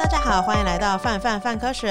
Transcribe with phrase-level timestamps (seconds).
[0.00, 1.88] 大家好，欢迎来到范范范科学，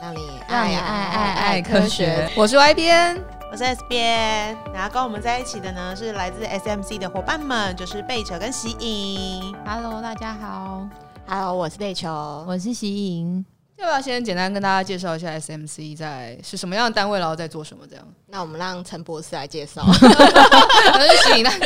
[0.00, 2.28] 让你爱爱爱，爱科学。
[2.36, 9.54] 我是 Y 边，我是 S 边，然后跟我们在一起的呢是来自 SMC 的伙伴们，就是贝球跟喜影。
[9.64, 10.88] Hello，大家好。
[11.28, 12.10] Hello，我是贝球，
[12.48, 13.46] 我是喜颖。
[13.82, 17.84] 要不要先简单跟大家介绍一下 SMC 在是什么样的单位，然后在做什么？
[17.84, 19.84] 这样， 那我们让陈博士来介绍。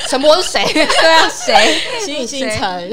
[0.09, 0.65] 陈博士谁？
[0.73, 1.79] 对啊，谁？
[2.01, 2.91] 喜颖姓陈。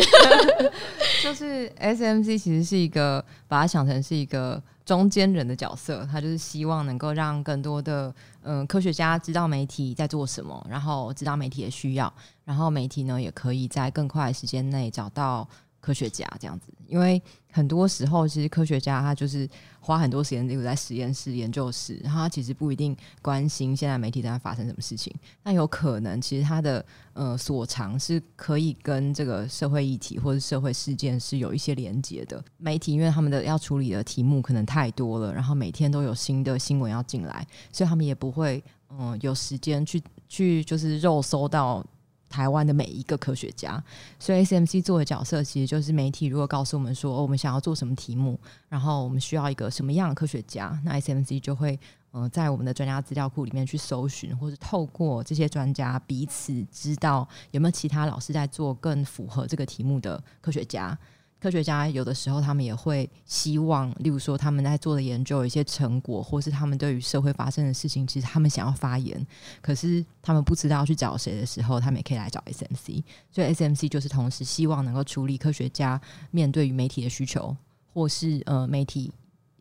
[1.23, 15.47] 就是 SMC 其实是一个，把它想成是一个中间人的角色，他就是希望能够让更多的嗯、呃、科学家知道媒体在做什么，然后知道媒体的需要，然后媒体呢也可以在更快的时间内找到。
[15.83, 19.47] 科学家这样子，因为很多时候其实科学家他就是
[19.81, 25.13] 花很多时间留在实验室、研究室，然后他其实不一定关心现在媒体在发生什么事情。
[25.43, 32.41] 那有可能其实他的呃所长是可以跟这个社会议题或者社会事件是有一些连接的。
[32.57, 38.63] 媒体因为他们的要处理的题目可能太多了，然后每天都有新的新闻要进来，所以他们也不会
[38.95, 41.85] 嗯、有时间去去就是肉搜到。
[42.33, 43.81] 台湾的每一个科学家，
[44.17, 46.25] 所以 SMC 做的角色其实就是媒体。
[46.25, 51.79] 如果告诉我们说，我们想要做什么题目，然后我们需要一个什么样的科学家，那 SMC 就会
[52.11, 60.97] 嗯在我们的专家资料库里面去搜寻，或者透过这些专家彼此知道有没有其他老师在做更符合这个题目的科学家。
[61.43, 69.27] 科学家有的时候，他们也会希望，例如说他们在做的研究有一些成果，或是他们对于社会发生的事情，其实他们想要发言，
[69.61, 73.03] 可是他们不知道去找谁的时候，他们也可以来找 SMC。
[73.29, 75.99] 所以 SMC 就是同时希望能够处理科学家
[76.31, 77.53] 面对于媒体的需求，
[77.93, 79.11] 或是呃媒体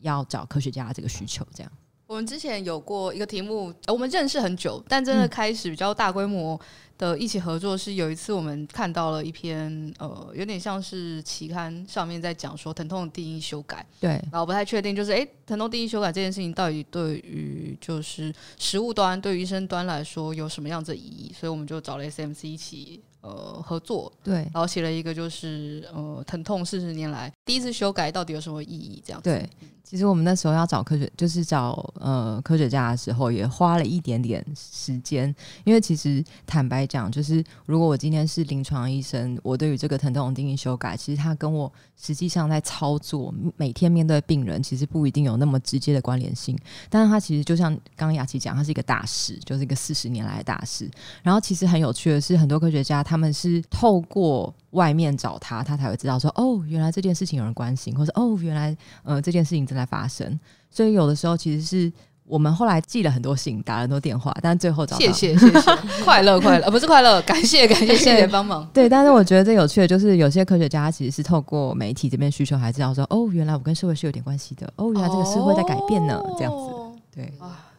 [0.03, 1.73] 要找科学家这个需求，这样。
[2.13, 6.61] 我们之前有过一个题目，我们认识很久，但真的开始比较大规模
[6.99, 29.49] 的一起合作，是有一次我们看到了一篇呃，有点像是期刊上面在讲说疼痛定义修改，对，然后不太确定，就是诶，疼痛定义修改这件事情到底对于就是实物端，对于医生端来说有什么样子的意义，所以我们就找了 SMC 一起呃合作，对，然后写了一个就是呃疼痛四十年来第一次修改到底有什么意义这样子，对。
[29.85, 35.35] 其实我们那时候要找科学，就是找呃科学家的时候，也花了一点点时间。
[35.65, 46.59] 因为其实坦白讲，就是如果我今天是临床医生，我对于这个疼痛定义修改，其实它跟我实际上在操作，每天面对病人，其实不一定有那么直接的关联性。
[46.89, 50.91] 但是它其实就像刚刚雅琪讲，它是一个大事，就是一个四十年来的大事。
[51.23, 54.55] 然后其实很有趣的是，很多科学家他们是透过。
[54.73, 60.41] 外面找他，他才会知道说哦，原来这件事情有人关心，或者哦，原来呃这件事情正在发生。
[60.71, 61.93] 所以有的时候其实是
[62.25, 64.99] 我们后来寄了很多信，打了很多电话，但最后找到。
[64.99, 68.67] 谢谢谢谢，快乐快乐，不是快乐，感谢感谢谢谢帮忙。
[68.73, 77.03] 对，但是我觉得最有趣的就是有些科学家其实是透过媒体这边需求，还知道说哦，原来我跟社会是有点关系的，哦，原来这个社会在改变呢，哦、这样子。
[77.15, 77.31] 对，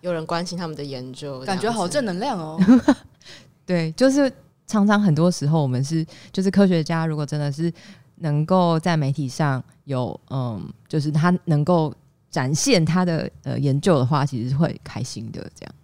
[0.02, 2.64] 有人关心他们的研究，感觉好正能量哦。
[3.66, 4.32] 对，就是。
[4.68, 7.72] 常常很多时候，我们是就是科学家，如果真的是
[8.16, 11.94] 能够在媒体上有嗯，就是他能够
[12.30, 15.42] 展现他的呃研究的话，其实是会开心的。
[15.56, 15.76] 这样。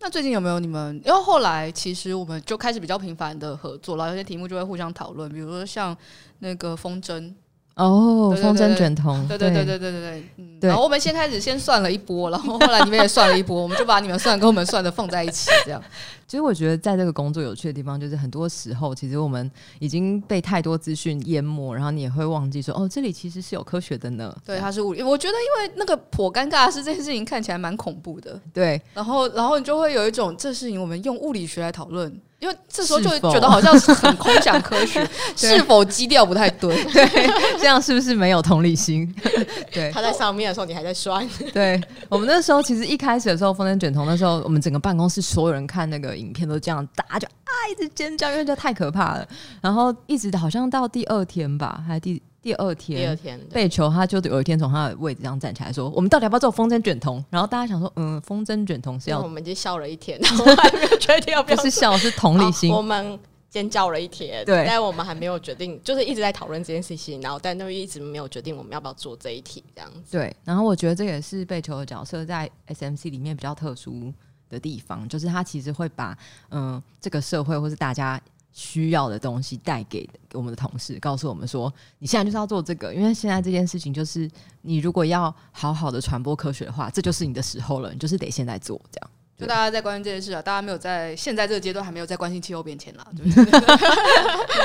[0.00, 1.00] 那最近有没有你们？
[1.04, 5.96] 因为后来其实我们就开始比较频繁的合作，了有些题目就会互相讨论，比如说像
[6.40, 7.32] 那个风筝。
[7.76, 15.82] 哦，风筝卷筒，对对对对对对对，嗯，然后我们先开始先算了一波，然后后来你们也算了一波，我们就把你们算跟我们算的放在一起，这样。
[16.26, 24.34] 其实我觉得在这个工作有趣的地方，就是很多时候其实我们已经被太多资讯淹没，然后你也会忘记说，哦，这里其实是有科学的呢。
[24.44, 25.02] 对，它是物理。
[25.02, 28.80] 我觉得因为那个颇尴尬的是这件事情看起来蛮恐怖的，对。
[28.94, 32.20] 然后，然后你就会有一种这事情我们用物理学来讨论。
[32.44, 35.02] 因为这时候就觉得好像是很空想科学，
[35.34, 36.84] 是否基调不太对？
[36.92, 39.10] 对，这样是不是没有同理心？
[39.72, 41.26] 对，他在上面的时候，你还在摔。
[41.54, 49.26] 对，我们那时候其实一开始的时候，风筝卷筒那时候，我们整个办公室所有人看那个影片都这样大，就啊一直尖叫，因为这太可怕了。
[49.62, 52.20] 然后一直好像到第二天吧，还第。
[52.44, 61.56] 第二天，第二天，被球他就有一天从他的位置上站起来说：“我们到底要不要做风筝卷筒？”然后大家想说：“嗯，风筝卷筒是要……”我们已经笑了一天， 然后还没有决定要不要。
[61.56, 62.70] 不是笑，是同理心。
[62.70, 63.18] 我们
[63.48, 70.12] 尖叫了一天，对，但我们还没有决定，就是一直在讨论这件事情，然后但都一直没有决定我们要不要做这一题这样子。
[70.12, 74.12] 对，然后我觉得这也是被球的角色在 SMC 里面比较特殊
[74.50, 76.14] 的地方，就是他其实会把
[76.50, 78.20] 嗯这个社会或是大家。
[78.54, 84.30] 需要的东西带给我们的同事，告诉我们说：“你现在就是要做这个，因为现在这件事情就是
[84.62, 93.04] 你如果要好好的传播科学的话，这就是你的时候了，你就是得现在做这样。”就大家在关心这件事啊，大家没有在现在这个阶段还没有在关心气候变迁啦。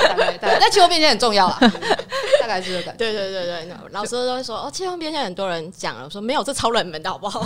[0.07, 1.57] 大概大概，但气候变迁很重要啊。
[2.39, 2.99] 大概是这个感觉。
[2.99, 7.43] 对对对对，老师都会说哦，气候变迁很多人讲了，我说没有，这超冷门的好不好？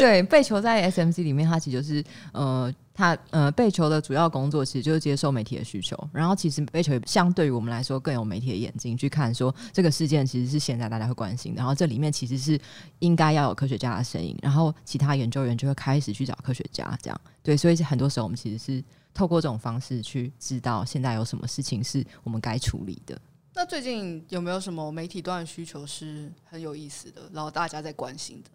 [0.00, 2.02] 对，被囚在 SMC 里面，它其实就是
[2.32, 2.72] 呃。
[2.94, 12.58] 他呃，备球的主要工作其实就是接受媒体的需求，然后其实备球相对于我们来说更有媒体的眼睛去看，说这个事件其实是现在大家会关心的，然后这里面其实是
[13.00, 23.20] 应该要有科学家的声音，然后其他研究员就会开始去找科学家，这样对，所以很多时候我们其实是透过这种方式去知道现在有什么事情是我们该处理的。
[23.56, 28.50] 那最近有没有什么媒体端的需求是很有意思的，然后大家在关心的？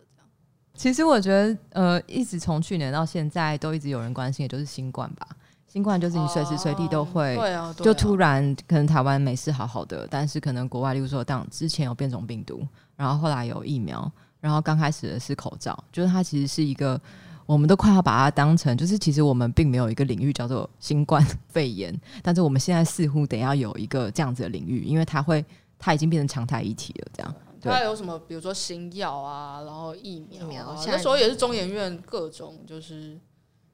[0.79, 5.27] 其实我觉得，呃，一直从去年到现在都一直有人关心，也就是新冠吧。
[5.67, 12.65] 新冠就是你随时随地都会，对啊，就突然可能台湾没事好好的，但是可能国外，例如说当之前有变种病毒，
[12.95, 14.09] 然后后来有疫苗，
[14.39, 16.97] 然后刚开始的是口罩，就是它其实是一个，
[17.45, 21.93] 我们都快要把它当成，就是其实我们并没有一个领域叫做新冠肺炎，
[22.23, 25.43] 但是我们现在似乎得要有一个这样子的领域，因为它会，
[25.77, 27.35] 它已经变成常态议题了，这样。
[27.61, 28.17] 它有什么？
[28.19, 33.19] 比如说新药啊，然后疫苗啊，那时候也是中研院各种就是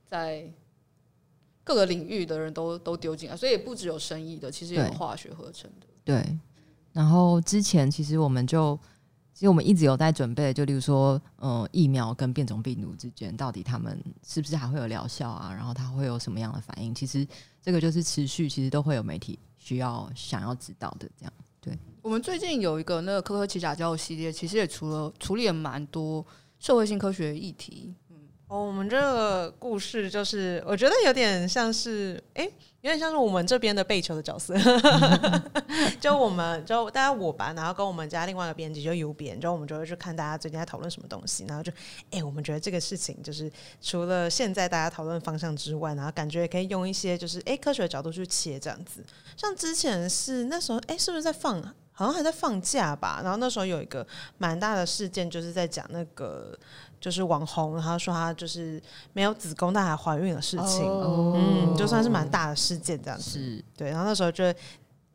[0.05, 0.51] 在
[1.63, 5.87] 各个领域的人都都丢进来，所以也不只有生意的，其实也有化学合成的。
[6.03, 6.21] 对。
[6.21, 6.39] 对，
[6.93, 8.79] 然后之前其实我们就
[9.33, 15.53] 其实我们一直有在准备，就例如说，呃，疫苗跟变种病毒之间到底他们是不是还会有疗效啊？
[15.53, 16.95] 然后它会有什么样的反应？
[16.95, 17.27] 其实
[17.61, 21.33] 这个就是持续，其实都会有媒体需要想要知道的这样。
[21.65, 26.23] 对，我们最近有一个那个科科奇甲胶系列，其实也除了处理了蛮多
[26.59, 27.95] 社会性科学议题。
[28.47, 32.43] 哦，我们这个故事就是我觉得有点像是，哎、
[32.81, 34.53] 有点像是我们这边的备球的角色。
[35.99, 41.71] 就我们就大家我吧，然后跟我们家另外一个编辑就邮编，就我们就会去看大家最近在讨论什么东西，然后就，
[42.11, 43.51] 哎、我们觉得这个事情就是
[43.81, 49.03] 除了现在大家讨论方向之外，然后感觉也可以用一些就是哎、科学的角度去切这样子。
[49.35, 51.59] 像之前是那时候，哎、是不是在放？
[51.97, 53.21] 好像还在放假吧。
[53.23, 54.05] 然后那时候有一个
[54.37, 56.53] 蛮大的事件，就是在讲那个
[57.05, 58.81] 就是网红，然后说他就是
[59.13, 60.89] 没有子宫但还怀孕的事情。
[60.89, 63.63] 哦、嗯，就算是蛮大的事件这样子。
[63.77, 63.91] 对。
[63.91, 64.43] 然后那时候就。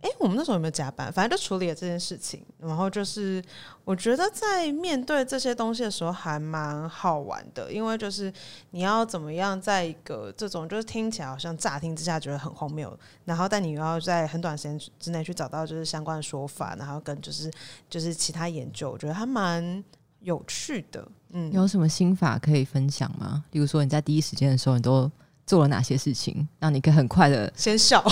[0.02, 1.12] 哎，我们那时候有没有加班？
[1.12, 2.42] 反正就处理了这件事情。
[2.58, 3.44] 然后就是，
[3.84, 8.32] 我觉得在面对这些东西的时候还蛮好玩的，因为就是
[8.70, 17.52] 你要怎么样在一个这种就是听起来好像乍听之下觉得很荒谬，然后但你又要在很短时间之内去找到就是相关的说法，然后跟就是
[17.90, 19.84] 就是其他研究，我觉得还蛮
[20.20, 21.06] 有趣的。
[21.32, 23.44] 嗯，有什么心法可以分享吗？
[23.52, 25.10] 例如说你在第一时间的时候，你都
[25.46, 28.00] 做了哪些事情，让你可以很快的先笑？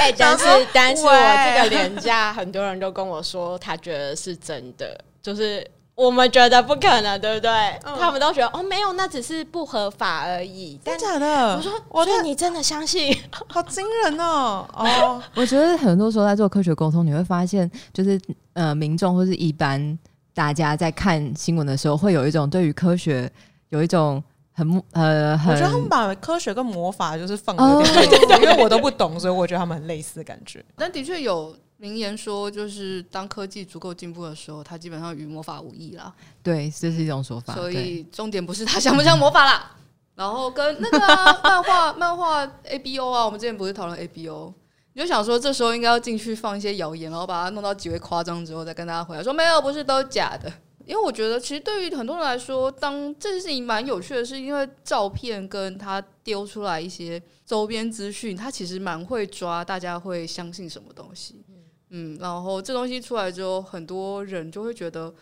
[0.00, 5.68] 哎，但是但是我这个廉价，很多人都跟我说，他觉得是真的，就是
[6.00, 7.50] 我们觉得不可能，对不对？
[7.84, 10.80] 嗯、他们都觉得哦，没有，那只是不合法而已。
[10.82, 11.56] 真的假的？
[11.56, 13.14] 我说，我觉得你真的相信？
[13.48, 14.66] 好惊人哦！
[14.72, 18.18] 哦， 我觉得很多时候在做科学沟通，你会发现，就是
[18.54, 19.98] 呃，民众或是一般
[20.32, 23.30] 大家在看新闻的时候，会有一种对于科学
[23.68, 24.22] 有一种。
[24.52, 30.62] 很呃，很我觉得他们把科学跟魔法就是放的有点因为我都不懂，所以我觉得他们很类似的感觉。
[30.76, 36.14] 但的确有名言说，就是当科技足够进步的时候，它基本上与魔法无异啦。
[36.42, 37.54] 对，这是一种说法。
[37.54, 39.74] 所以重点不是它像不像魔法啦，
[40.14, 44.52] 然后跟那个、啊、漫画漫画 A B O 啊，我们之前不是讨论 A B O，
[44.92, 50.52] 你就想说这时候应该要进去放一些谣言，然后把它弄到极为夸张之后，再跟大家回来说没有，不是都假的。
[50.86, 61.44] 因为我觉得，其实对于很多人来说，当这件事情蛮有趣的，是因为照片跟他丢出来一些周边资讯，他其实蛮会抓大家会相信什么东西。
[61.90, 65.14] 嗯，然后这东西出来之后，很多人就会觉得，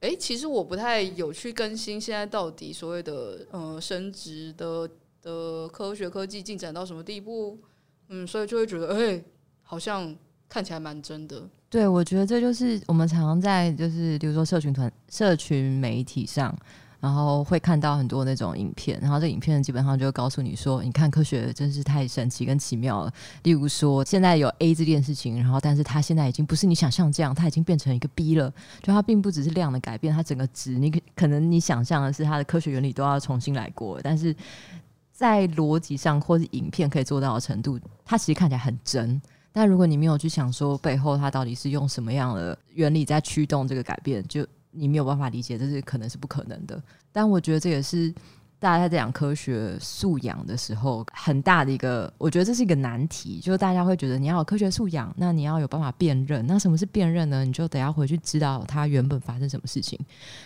[0.00, 4.88] 哎，其实我不太有去更新现在到底所谓的呃生殖的
[5.20, 7.58] 的科学科技进展到什么地步。
[8.08, 9.24] 嗯，所以就会觉得，哎，
[9.62, 10.14] 好像
[10.48, 11.48] 看起来蛮真的。
[11.70, 16.54] 对，我觉得这就是我们常常在就是，比如说社群团、社群媒体上，
[17.02, 23.12] 然后会看到很多那种影片，然后这影片基本上就告诉你说，你看科学真是太神奇跟奇妙了。
[23.42, 28.48] 例如说，现在有 A 这件事情，然后但是它现在已经不是你想象这样，它已经变成一个 B 了。
[28.80, 34.32] 就它并不只是量的改变，它整个值，你可可能你想象的是它的科学原理都要重新来过，但是
[35.10, 39.20] 在逻辑上或是影片可以做到的程度，它其实看起来很真。
[39.52, 46.82] 但如果你没有去想说背后它到底是用什么样的原理在驱动这个改变，就你没有办法理解，这是可能是不可能的。
[47.12, 48.12] 但我觉得这也是
[48.58, 56.46] 大家在讲科学素养的时候很大的一个，我觉得这是一个难题，就是大家会觉得你要有科学素养，那你要有办法辨认。
[56.46, 57.44] 那什么是辨认呢？
[57.44, 59.98] 你就得要回去知道它原本发生什么事情。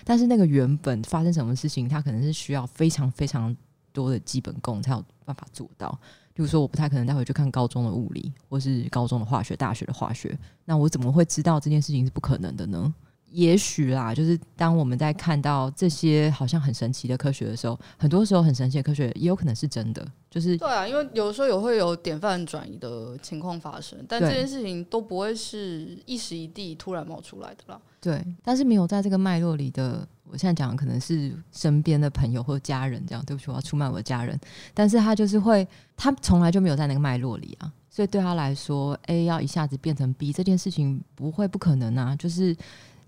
[0.05, 3.55] 但是那个原本发生什么事情，它可能是需要非常非常
[3.93, 5.99] 多的基本功才有办法做到。
[6.33, 10.39] 比如说，我不太可能带回去看高中的物理，或是高中的化学、大学的化学。
[10.67, 12.95] 那我怎么会知道这件事情是不可能的呢？
[13.31, 20.07] 也许啦，就是当我们在看到这些好像很神奇的科学的时候，很多时候很神奇的科学也有可能是真的。
[20.31, 27.81] 就是对啊，因为有时候也会有典范转移的情况发生，但这件事情都不会是一时一地突然冒出来的啦。
[28.01, 33.25] 对，但是没有在这个脉络里的，我现在讲的可能是身边的朋友或家人这样。
[33.25, 34.39] 对不起，我要出卖我的家人。
[34.75, 35.67] 但是他就是会，
[35.97, 42.55] 他从来就没有在那个脉络里啊，所以对他来说，A 要一下子变成 B 这件事情不会不可能啊，就是。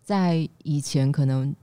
[0.09, 1.55] 在以前，可能，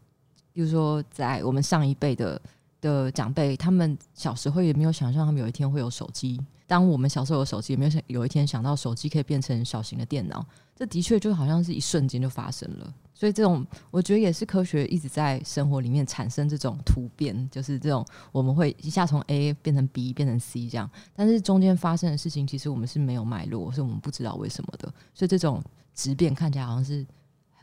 [0.54, 2.40] 比如说，在我们上一辈的
[2.80, 6.40] 的长辈，他们小时候也没有想象他们有一天会有手机。
[6.68, 10.46] 当我们小时候有手机，也没有想有一天想到手机可以变成小型的电脑。
[10.76, 12.94] 这的确就好像是一瞬间就发生了。
[13.16, 20.88] 所以，这种我觉得也是科学一直在生活里面产生这种突变，就是这种我们会一下从 A 变成 B 变成 C 这样。
[21.16, 24.88] 但是中间发生的事情，其实我们是没有脉络，是我们不知道为什么的。
[25.16, 25.60] 所以，这种
[25.96, 27.04] 质变看起来好像是。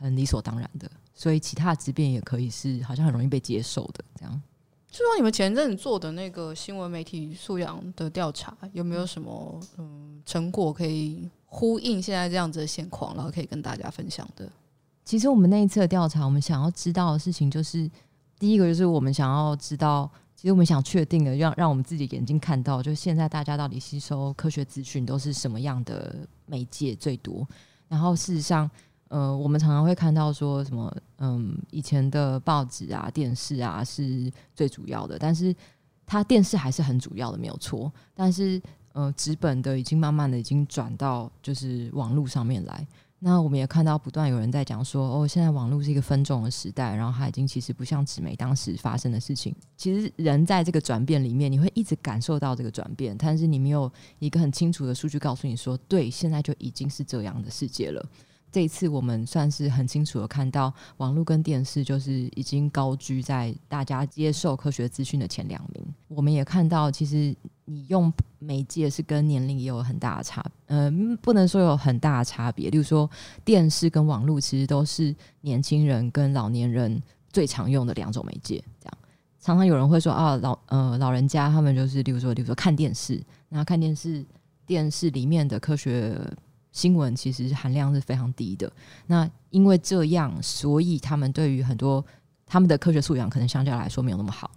[0.03, 4.41] 很理所当然的，所以其他的质变也可以是好像很容易被接受的这样。
[4.91, 14.47] 就说你们前阵子做的那个新闻媒体素养的调查，有没有什么嗯成果可以呼应现在这样子的现况，然后可以跟大家分享的？
[15.03, 17.89] 其实我们那一次的调查，我们想要知道的事情就是，
[18.37, 27.47] 第一个就是我们想要知道，其实我们想确定的，让让我们自己眼睛看到，就现在大家到底吸收科学资讯都是什么样的媒介最多，
[27.87, 28.69] 然后事实上。
[29.13, 35.55] 呃，我们常常会看到说什么，嗯，以前的报纸啊、电视啊是最主要的，但是
[36.03, 37.93] 它电视还是很主要的，没有错。
[38.15, 38.59] 但是，
[38.93, 42.87] 呃，纸本的已经慢慢的已经转到就是网络上面来。
[43.19, 49.55] 那我们也看到不断有人在讲说，哦，现在网络是一个分众的时代，然后它已经其实不像纸媒当时发生的事情。
[49.77, 58.03] 其实人在这个转变里面，你会一直感受到这个转变，但是你没有一个很清楚的数据告诉你说，对，现在就已经是这样的世界了。
[58.53, 65.83] 这一次我们算是很清楚的看到，网络跟电视就是已经高居在大家接受科学资讯的前两名。
[66.07, 72.69] 我们也看到，其实你用媒介是跟年龄也有很大的差，嗯，不能说有很大的差别。
[72.69, 73.09] 例如说，
[73.43, 78.63] 电视跟网络其实都是年轻人跟老年人最常用的两种媒介。
[78.79, 78.97] 这样，
[79.41, 83.19] 常常有人会说啊，老呃老人家他们就是，例如说，例如说看电视，
[83.49, 84.23] 那看电视，
[84.67, 86.15] 电视里面的科学。
[86.73, 88.69] 新闻其实含量是非常低的。
[89.07, 92.05] 那因为这样，所以他们对于很多
[92.45, 94.51] 他们的科学素养可能相较来说没有那么好。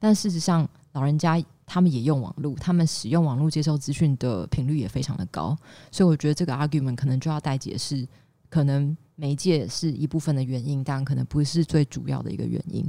[0.00, 5.56] 但事实上，老人家他们也用网络，他们使用网络接受资讯的频率也非常的高。
[5.90, 8.06] 所以我觉得这个 argument 可能就要待解释，
[8.48, 12.84] 可能媒介是一部分的原因，但可能不是最主要的一个原因。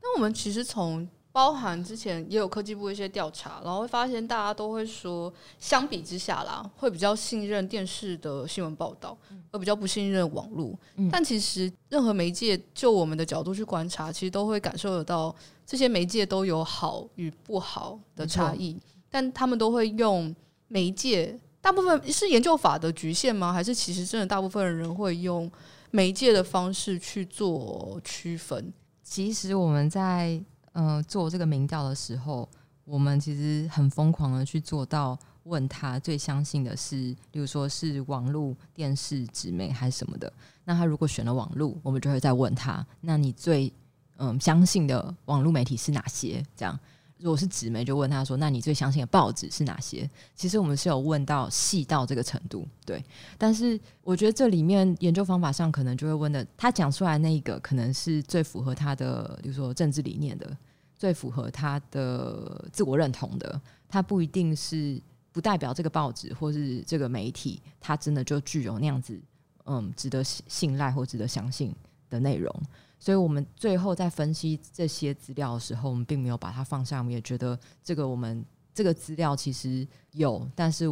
[0.00, 9.16] 那我们其实从包含之前也有科技部一些调查，然后会发现大家都会说，相比之下啦，会比较信任电视的新闻报道，
[9.50, 10.78] 而比较不信任网络。
[10.96, 11.08] 嗯。
[11.10, 15.34] 但其实任何媒介，就我们的角度去观察，其实都会感受得到，
[15.64, 18.78] 这些媒介都有好与不好的差异。
[19.08, 20.34] 但他们都会用
[20.68, 23.50] 媒介，大部分是研究法的局限吗？
[23.50, 25.50] 还是其实真的大部分人会用
[25.90, 28.70] 媒介的方式去做区分？
[29.02, 30.38] 其实我们在。
[30.72, 32.48] 嗯、做这个民调的时候，
[32.84, 40.32] 我们其实很疯狂的去做到问他最相信的是，例如说是网络、电视、纸媒还是什么的。
[40.64, 43.72] 那他如果选了网络，我们就会再问他，那你最
[44.18, 46.44] 嗯、相信的网络媒体是哪些？
[46.54, 46.78] 这样，
[47.22, 50.08] 如果是纸媒，就问他说，那你最相信的报纸是哪些？
[50.34, 53.02] 其实我们是有问到细到这个程度，对。
[53.38, 60.56] 但是我觉得这里面研究方法上可能就会问的，他讲出来那一个可能是最符合他的，比如说政治理念的。
[60.94, 65.02] 最符合他的自我认同的，他不一定是
[65.32, 69.20] 不代表这个报纸或是这个媒体，他真的就具有那样子
[69.64, 71.74] 嗯值得信赖或值得相信
[72.08, 72.54] 的内容。
[73.02, 80.86] 所以我们最后在分析这些资料的时候，我们并没有把它放下，我们也觉得这个我们这个资料其实有，但是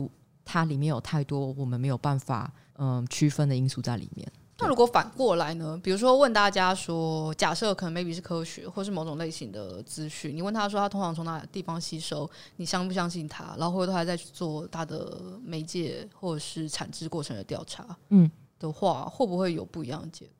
[0.44, 4.28] 它里面有太多我们没有办法嗯区分的因素在里面。
[4.58, 5.80] 那如果反过来呢？
[5.84, 13.54] 比如说问大家说，假设可能 maybe 是科学或是某种类型的资讯，你问他说他通常从哪地方吸收，你相不相信他？
[13.56, 20.26] 然后回头他还在去做他的媒介或者是产制过程的调查，嗯的话，会不会有不一样的结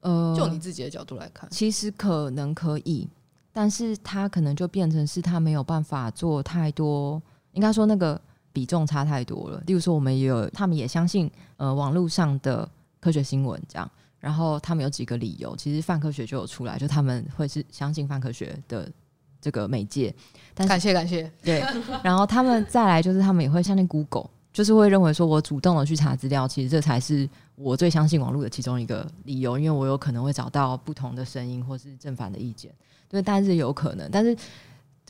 [0.00, 3.08] 呃，就你自己的角度来看，其实可能可以，
[3.52, 8.20] 但是他可能就变成是他没有办法做太多，应该说那个
[8.52, 9.62] 比重差太多了。
[9.66, 12.68] 例如说，我们也有，他们也相信，呃，网络上的。
[13.00, 13.88] 科学新闻这样，
[14.18, 18.90] 然后他们有几个理由，其实泛科学就有出来，就他们会是相信泛科学的
[19.40, 20.12] 这个媒介。
[20.52, 21.30] 但感谢感谢。
[21.40, 21.64] 对，
[22.02, 32.74] 然后他们再来就是他们也会相信 Google，就是会认为说我主动的去查资料，其实这才是我最相信网络的其中一个理由，因为我有可能会找到不同的声音或是正反的意见。
[33.08, 34.36] 对，但是有可能，但是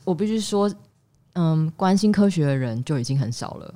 [0.04, 0.70] 我必须说，
[1.32, 3.74] 嗯，关心科学的人就已经很少了，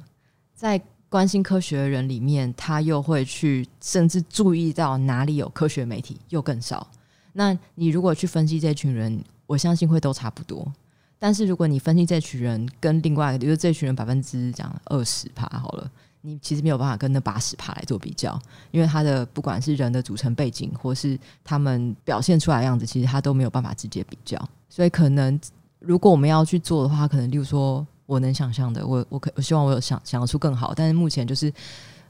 [0.55, 6.87] 在关心科学的人里面，他又会去甚至注意到哪里有科学媒体又更少。
[7.33, 10.71] 那你如果去分析这群人，我相信会都差不多。
[11.23, 15.89] 但是如果你分析这群人跟另外一个，比如这群人百分之讲二十趴好了，
[16.21, 18.37] 你其实没有办法跟那八十趴来做比较，
[18.73, 24.37] 因为他的不管是人的组成背景，或是他们表现出来的样子，其实他都没有办法直接比较。
[24.69, 25.39] 所以可能
[25.79, 31.53] 如果我们要去做的话，可能例如说我能想象的，我我可我希望我有想想得出更好，但是目前就是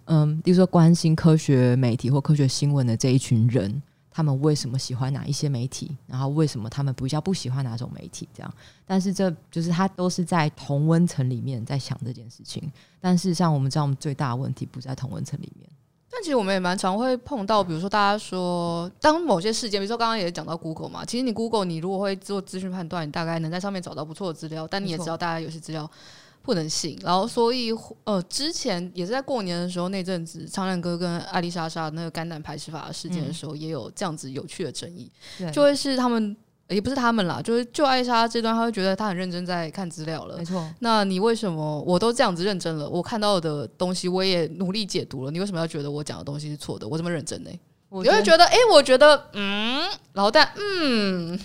[0.07, 3.83] 嗯，例如说关心科学媒体或科学新闻的这一群人。
[4.12, 5.97] 他们为什么喜欢哪一些媒体？
[6.07, 8.28] 然后为什么他们比较不喜欢哪种媒体？
[8.35, 8.54] 这样，
[8.87, 12.71] 但是这就是他都是在同温层里面在想这件事情。
[13.00, 15.69] 但事实上，我们知道我们最大的问题不在同温层里面。
[16.11, 25.90] 但其实我们也蛮常会碰到，比如说大家说，当某些事件，比如说刚刚也讲到 Google 嘛，其实你 Google 你如果会做资讯判断，你大概能在上面找到不错的资料，但你也知道大家有些资料。
[26.43, 27.71] 不能信，然后所以
[28.05, 36.37] 呃，之前也是在过年的时候那阵子，苍亮哥跟艾丽莎莎那个肝胆排石法的事件的时候，嗯、也有这样子有趣的争议，对就会是他们
[36.69, 40.69] 也不是他们啦，就是就艾丽莎这段，他会觉得他很认真在看资料了，没错。
[40.81, 46.89] 那你为什么我都这样子认真了，我看到的东西我也努力解读了，你为什么要觉得我讲的东西是错的？
[46.89, 47.51] 我这么认真呢？
[47.89, 51.39] 我就会觉得，哎、欸，我觉得，嗯，然后但嗯，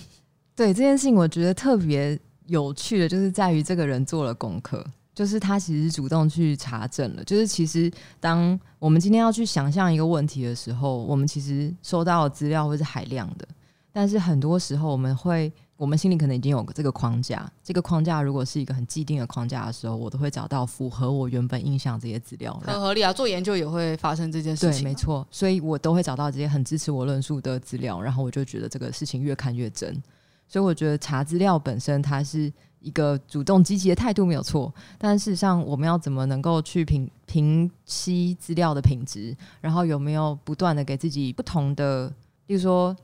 [0.56, 2.20] 对这件事情，我觉得特别。
[2.48, 7.24] 有趣的就是在于这个人做了功课，就是他其实主动去查证了。
[7.24, 13.48] 就是其实当我们今天要去想象一个问题的时候，我们其实收到的资料会是海量的，
[13.92, 17.51] 但是很多时候我们会，我们心里可能已经有这个框架。
[17.63, 22.54] 这个框架如果是一个很既定的框架的时候，我都会找到符合我原本印象这些资料。
[22.66, 24.84] 很合理啊，做研究也会发生这件事情。
[24.84, 30.02] 对，没错，所以我都会找到这些很支持我论述的资料，然后我就觉得这个事情越看越真。
[30.47, 42.07] 所以我觉得查资料本身它是一个主动积极的态度没有错，但事实上我们要怎么能够去评评析资料的品质，然后有没有不断的给自己不同的，
[42.47, 42.95] 例如说。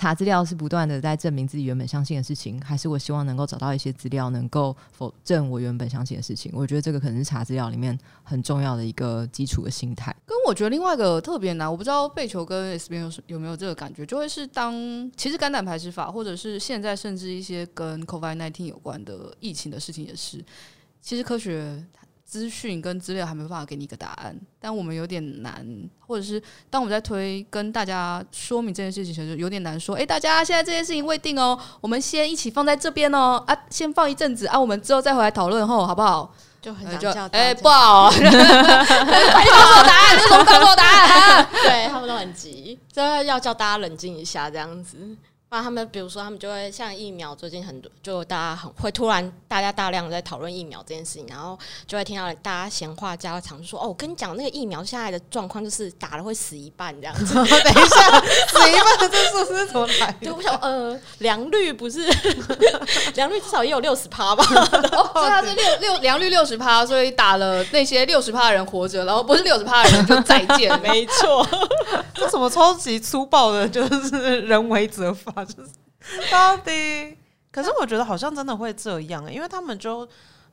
[0.00, 6.50] 查资料是不断的在证明自己原本相信的事情，还是我希望能够找到一些资料能够否证我原本相信的事情？
[6.54, 10.10] 我觉得这个可能是查资料里面很重要的一个基础的心态。
[10.24, 14.74] 跟我觉得另外一个特别难，我不知道贝球跟 S 编有有没有这个感觉，就会是当
[15.18, 20.42] 其实肝胆排石法，或者是现在甚至一些跟 COVID-19 有关的疫情的事情也是，
[21.02, 21.84] 其实科学。
[22.30, 25.66] 资讯跟资料还没办法给你一个答案，但我们有点难，
[25.98, 26.40] 或者是
[26.70, 29.96] 当我们在推跟大家说明这件事情的时候，有点难说。
[29.96, 36.32] 哎、欸，大家现在这件事情未定哦，我们先一起放在这边哦，啊，先放一阵子啊，我们之后再回来讨论后，好不好？
[36.62, 41.46] 就很想叫哎、欸，不好，快告诉我答案，为什么告诉我答案？
[41.64, 45.16] 对他们都很急， 就要叫大家冷静一下，这样子。
[45.50, 51.58] 不然他们，比如说，他们就会像疫苗，最近很多，就大家很会突然，大家大量在讨论疫苗这件事情，然后
[51.88, 57.34] 就会听到大家闲话家常，说：“哦，我跟你讲，那个疫苗现在的状况就是打了会死一半这样子。
[57.34, 60.26] ”等一下，死一半这数是怎么来的？
[60.26, 62.06] 就不想呃，良率不是
[63.16, 64.44] 良率至少也有六十趴吧？
[64.94, 70.70] 哦，所以他是六六良率六十趴，所以打了那些六十趴的人活着，然后不是六十趴的人就再见。
[70.80, 71.44] 没错，
[72.14, 75.39] 这什么超级粗暴的，就是人为责罚。
[76.30, 77.16] 到底，
[77.50, 80.08] 可是我觉得好像真的会这样，因为他们就，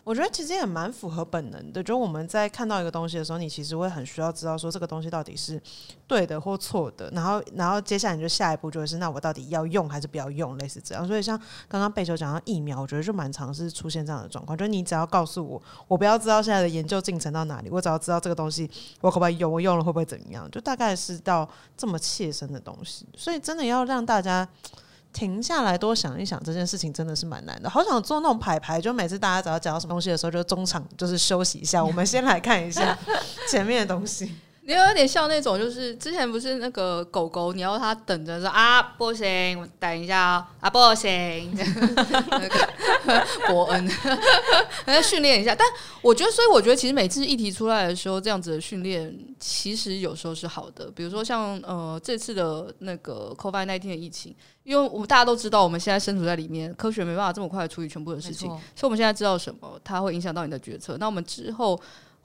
[0.07, 1.83] 我觉得其实也蛮符合本能的。
[1.83, 5.61] 就我们在看到一个东西的时候，你其实会很需要知道说这个东西到底是
[6.07, 11.05] 对的或错的，然后，然后接下来你就下一步就是，那我到底要用还是不要用，类似这样。
[11.05, 23.05] 所以像刚刚贝球讲到疫苗，我觉得就蛮常是出现这样的状况，就你只要告诉我，我不要知道现在的研究进程到哪里，我只要知道这个东西我可不可以用，我用了会不会怎么样，就大概是到这么切身的东西。
[23.17, 24.47] 所以真的要让大家。
[25.17, 27.67] 停下来多想一想，这件事情真的是蛮难的。
[27.67, 32.95] 好想做那种排排，就每次大家只要讲到什么东西的时候，就中场就是休息一下，我们先来看一下
[33.49, 34.31] 前面的东西。
[34.67, 43.89] 你有点像那种，就是之前不是那个狗狗，你要它等着说啊，不行，我等一下哦，啊，不行， 那个伯恩，
[44.87, 45.55] 要训练一下。
[45.55, 45.65] 但
[46.01, 50.91] 我觉得，所以我觉得，其实每次议题出来的时候，这样子的训练，其实有时候是好的。
[50.91, 60.97] 比如说像呃这次的那个 COVID-19 的疫情，因为我们大家都知道，我们现在身处在里面，科学没办法这么快处理全部的事情，所以我们现在知道什么，它会影响到你的决策。
[60.99, 61.79] 那我们之后。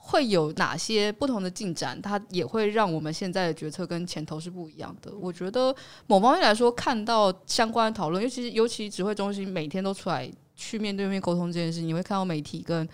[0.05, 1.99] 会有哪些不同的进展？
[2.01, 5.09] 它也会让我们现在的决策跟前头是不一样的。
[5.17, 5.73] 我觉得
[6.07, 12.87] 某方面来说，看到相关的讨论，尤其是尤其指挥中心每天都出来去面对面沟通这件事，你会看到媒体跟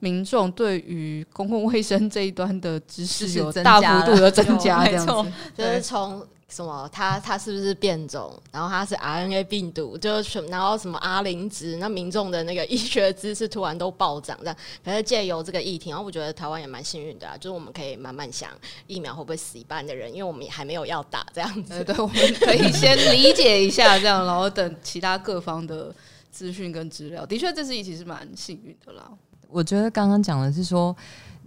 [0.00, 6.26] 民众对于公共卫生这一端的知识有大幅度的增加，这样子，就是从。
[6.48, 6.88] 什么？
[6.92, 8.32] 他他是不是变种？
[8.52, 11.76] 然后他是 RNA 病毒，就是然后什么阿林值？
[11.78, 14.56] 那民众的那个医学知识突然都暴涨，这样。
[14.84, 18.50] 可是借由这个议题，然后我觉得台湾也蛮幸运的啊，就是我们可以慢慢想
[18.86, 21.82] 疫苗会不会死一半的人，因为我们也还没有要打这样子。
[21.84, 25.92] 对，我们可以先理解一下这样，然后等其他各方的
[26.30, 27.26] 资讯跟资料。
[27.26, 29.10] 的确，这次议题是蛮幸运的啦。
[29.48, 30.96] 我觉得刚刚讲的是说，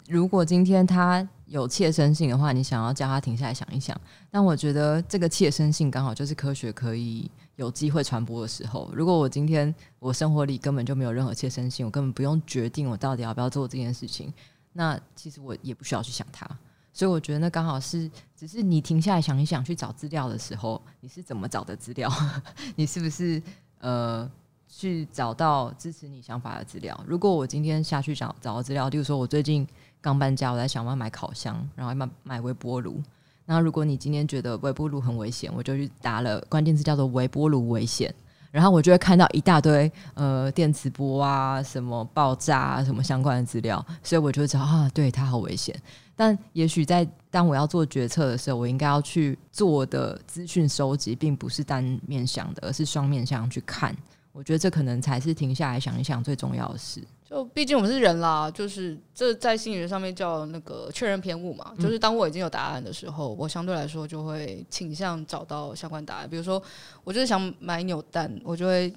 [0.09, 1.25] 如果今天他。
[1.49, 3.99] 有切身性的话，你想要叫他停下来想一想。
[4.29, 8.89] 但我觉得这个切身性刚好就是科学可以有机会传播的时候。
[8.93, 14.31] 如果我今天我生活里根本就没有任何切身性，我根本不用决定我到底要不要做这件事情，
[14.73, 16.47] 那其实我也不需要去想它。
[16.93, 22.11] 所以我觉得那刚好是，只是你停下来想一想，去找资料的时候，你是怎么找的资料？
[22.77, 23.41] 你是不是
[23.79, 24.29] 呃
[24.67, 27.03] 去找到支持你想法的资料？
[27.07, 29.67] 如果我今天下去找找到资料，例如说我最近。
[30.01, 33.01] 刚搬家，我在想办法买烤箱，然后买买微波炉。
[33.45, 38.13] 那如果你今天觉得微波炉很危险，我就去打了关键词叫做微波炉危险，
[38.51, 45.75] 然后我就会看到一大堆呃电磁波啊、什么爆炸啊、什么相关的资料，所以我就会知道啊，对，它好危险。
[46.15, 53.95] 但也许在当我要做决策的时候，我应该要去做的资讯收集，并不是单面向的，而是双面向去看。
[54.31, 57.01] 我觉得这可能才是停下来想一想最重要的事。
[57.29, 61.71] 就毕竟我们是人啦，就是这在心理学上面叫那个确认偏误嘛。
[61.77, 66.27] 就是当我已经有答案的时候，我相对来说就会倾向找到相关答案。
[66.27, 66.59] 比如说，
[67.03, 68.91] 我就是想买扭蛋，我就会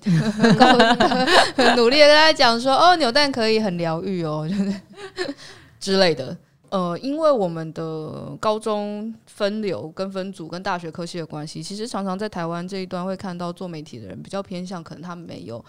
[1.57, 5.35] 很努力的跟他讲说：“哦，扭蛋可以很疗愈哦，就是
[5.79, 6.35] 之类的。”
[6.73, 15.63] 呃，因为我们的高中分流跟分组跟大学科系的关系，其实常常在台湾这一端会看到做媒体的人比较偏向，可能他没有。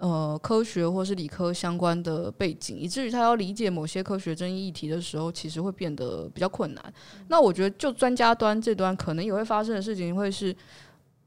[0.00, 6.94] 呃，科学或是理科相关的背景，以至于他要理解某些科学争议议题的时候，其实会变得比较困难。
[7.28, 10.54] 那我觉得，就专家端这端，可能也会发生的事情会是。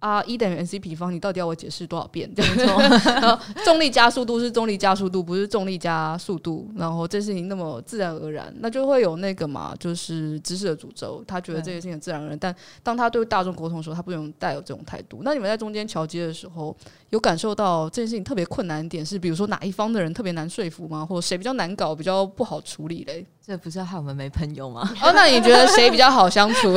[0.02, 2.28] 啊，一等于 MC 平方，你到底要我解释多少遍？
[2.34, 2.66] 这样子，
[3.06, 6.68] 然后重力加速度是重力加速度，不是重力加速度。
[6.76, 11.24] 然后这事情那么自然而然，那就会有那个嘛，就是知识的诅咒。
[11.28, 15.20] 他觉得这件事情自然而然，但当他对大众沟通的时候，他不能带有这种态度。
[15.22, 16.76] 那你们在中间桥接的时候，
[17.12, 21.06] 有感受到这件事情特别困难的点是，比如说哪一方的人特别难说服吗？
[21.06, 23.26] 或者谁比较难搞，比较不好处理嘞？
[23.45, 24.89] 这不是要害我们没朋友吗？
[25.04, 26.74] 哦，那你觉得谁比较好相处？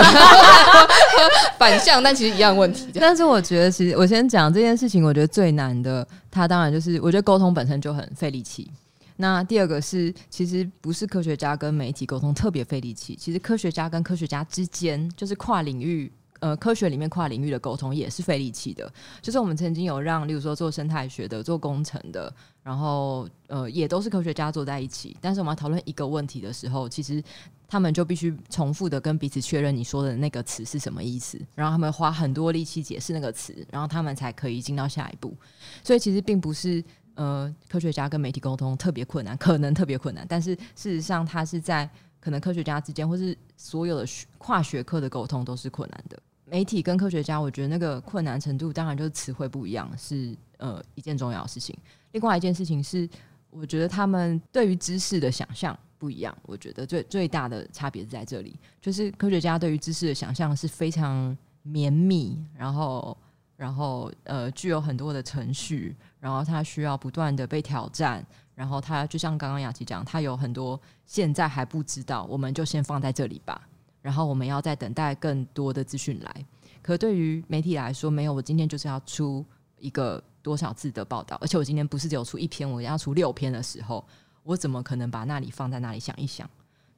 [1.57, 2.89] 反向，但其实一样问题。
[2.95, 8.69] 但是我觉得，其实我先讲这件事情，我觉得最难的，它当然就是我觉得沟通本身就很费力气。
[9.17, 16.11] 那第二个是，其实不是科学家跟媒体沟通特别费力气，其实科学家跟科学家之间就是跨领域。
[16.45, 18.93] 呃，科学里面跨领域的沟通也是费力气的。
[19.23, 22.31] 就是我们曾经有让，例如说做生态学的、做工程的，
[22.63, 25.17] 然后呃，也都是科学家坐在一起。
[25.23, 27.25] 但是我们要讨论一个问题的时候，其实
[27.67, 35.35] 他们就必须重复的跟彼此确认你说的那个词是什么意思，然后他们花很多力气解释那个词，然后他们才可以进到下一步。
[35.83, 41.89] 所以其实并不是呃，科学家跟媒体沟通特别困难，可能特别困难，但是事实上，它是在
[42.21, 46.21] 可能科学家之间，或是所有的跨学科的沟通都是困难的。
[46.45, 51.77] 媒体跟科学家，我觉得那个困难程度，当然就是词汇不一样，是呃一件重要的事情。
[52.13, 53.09] 另外一件事情是，
[53.51, 56.37] 我觉得他们对于知识的想象不一样。
[56.43, 63.17] 我觉得最最大的差别是在这里，就是科学家对于知识的想象是非常绵密，然后
[63.57, 73.67] 然后呃具有很多的程序，然后它需要不断的被挑战，然后它就像刚刚雅琪讲，它有很多现在还不知道，我们就先放在这里吧。
[74.05, 76.47] 然后我们要再等待更多的资讯来。
[76.83, 79.43] 可对于媒体来说，没有，我今天就是要出
[79.79, 84.07] 一个多少字的报道，而且我今天不是只有出一篇，我要出六篇的时候，
[84.43, 86.49] 我怎么可能把那里放在那里想一想？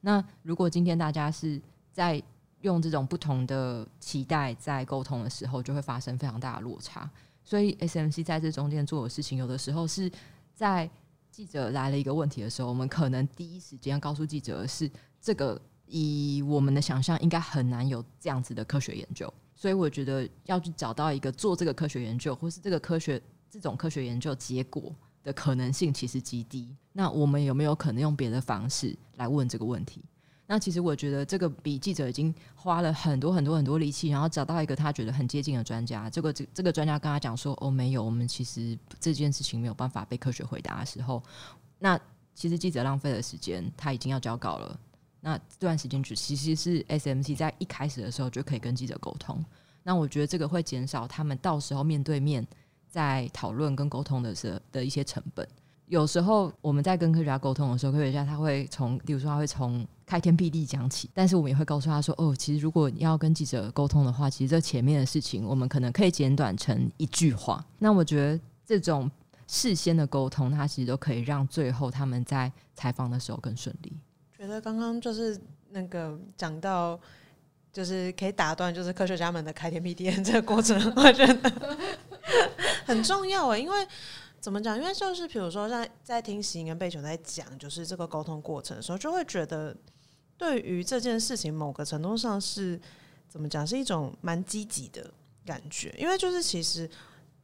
[0.01, 1.61] 那如果今天大家是
[1.93, 2.21] 在
[2.59, 7.09] 用这种不同的期待在沟通的时候，就会发生非常大的落差。
[7.45, 10.11] 所以 SMC 在这中间做的事情，有的时候是
[10.53, 10.89] 在
[11.31, 14.91] 记者来了一个问题的时候，我们可能第一时间要告诉记者的是
[15.21, 15.61] 这个。
[15.87, 26.69] 以我们的想象，应该很难有这样子的科学研究，所以我觉得要去找到一个做这个科学研究，或是这个科学这种科学研究结果的可能性，其实极低。
[26.93, 30.03] 那我们有没有可能用别的方式来问这个问题？
[30.49, 36.09] 那其实我觉得这个比记者已经花了很多很多很多力气，然后找到一个他觉得很接近的专家。
[36.09, 41.21] 这个这这个专家跟他讲说：“哦，没有，我们其实这件事情没有办法被科学回答的时候，
[41.79, 41.99] 那
[42.33, 44.79] 其实记者浪费了时间，他已经要交稿了。”
[45.21, 49.43] 那这段时间就其实是 SMC 在一开始的时候就可以跟记者沟通。
[49.83, 52.45] 那我觉得这个会减少他们到时候面对面
[52.89, 55.47] 在讨论跟沟通的时候的一些成本。
[55.87, 67.65] 有时候我们在跟科学家沟通的时候，科学家他会从，比如说他会从开天辟地讲起，但是我们也会告诉他说，哦，其实如果你要跟记者沟通的话，其实这前面的事情，我们可能可以简短成一句话。
[67.79, 69.09] 那我觉得这种
[69.47, 73.93] 事先的沟通，它其实都可以让最后他们在采访的时候更顺利。
[74.37, 76.99] 觉得刚刚就是那个讲到，
[77.73, 81.51] 就是可以打断，就是科学家们的开天辟地这个过程，我觉得
[82.85, 83.87] 很重要诶，因为。
[84.39, 84.77] 怎么讲？
[84.77, 89.75] 因为就是比如说，在在听喜跟贝球在讲，就是这个沟通过程的时候，就会觉得
[90.37, 92.79] 对于这件事情，某个程度上是
[93.27, 95.11] 怎么讲，是一种蛮积极的
[95.43, 95.93] 感觉。
[95.97, 96.89] 因为就是其实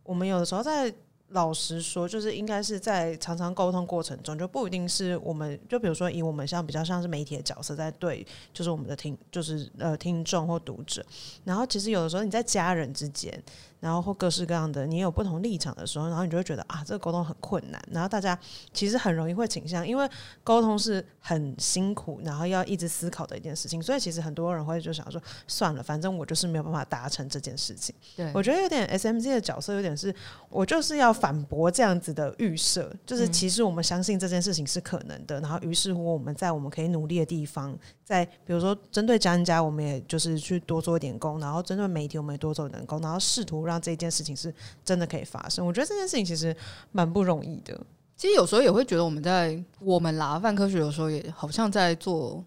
[0.03, 0.93] 我们有的时候在。
[1.34, 11.06] 老实说，就是应该是在常常沟通过程中，就不一定是我们就比如说以我们像比较像是媒体的角色在对，就是我们的听就是呃听众或读者。
[11.43, 13.43] 然后其实有的时候你在家人之间，
[13.84, 17.82] 然后或各式各样的你有不同立场的时候，然后你就会觉得啊，这个沟通很困难。
[17.91, 18.38] 然后大家
[18.74, 20.08] 其实很容易会倾向，因为
[20.43, 27.96] 沟通是很辛苦，然后要一直思考的一件事情，所以其实很多人会就想说，算了，反正我就是没有办法达成这件事情。
[28.15, 30.13] 对，我觉得有点 SMG 的角色有点是
[30.50, 31.12] 我就是要。
[31.24, 45.66] 反驳这样子的预设，就是其实我们相信这件事情是可能的，嗯、然后于是乎我们在我们可以努力的地方，在比如说针对家人家，我们也就是去多做一点工，然后针对媒体，我们也多做点工，然后试图让这件事情是真的可以发生。
[45.66, 46.56] 我觉得这件事情其实
[46.92, 47.80] 蛮不容易的。
[48.16, 52.44] 其实有时候也会觉得我们在我们啦，范科学有时候也好像在做。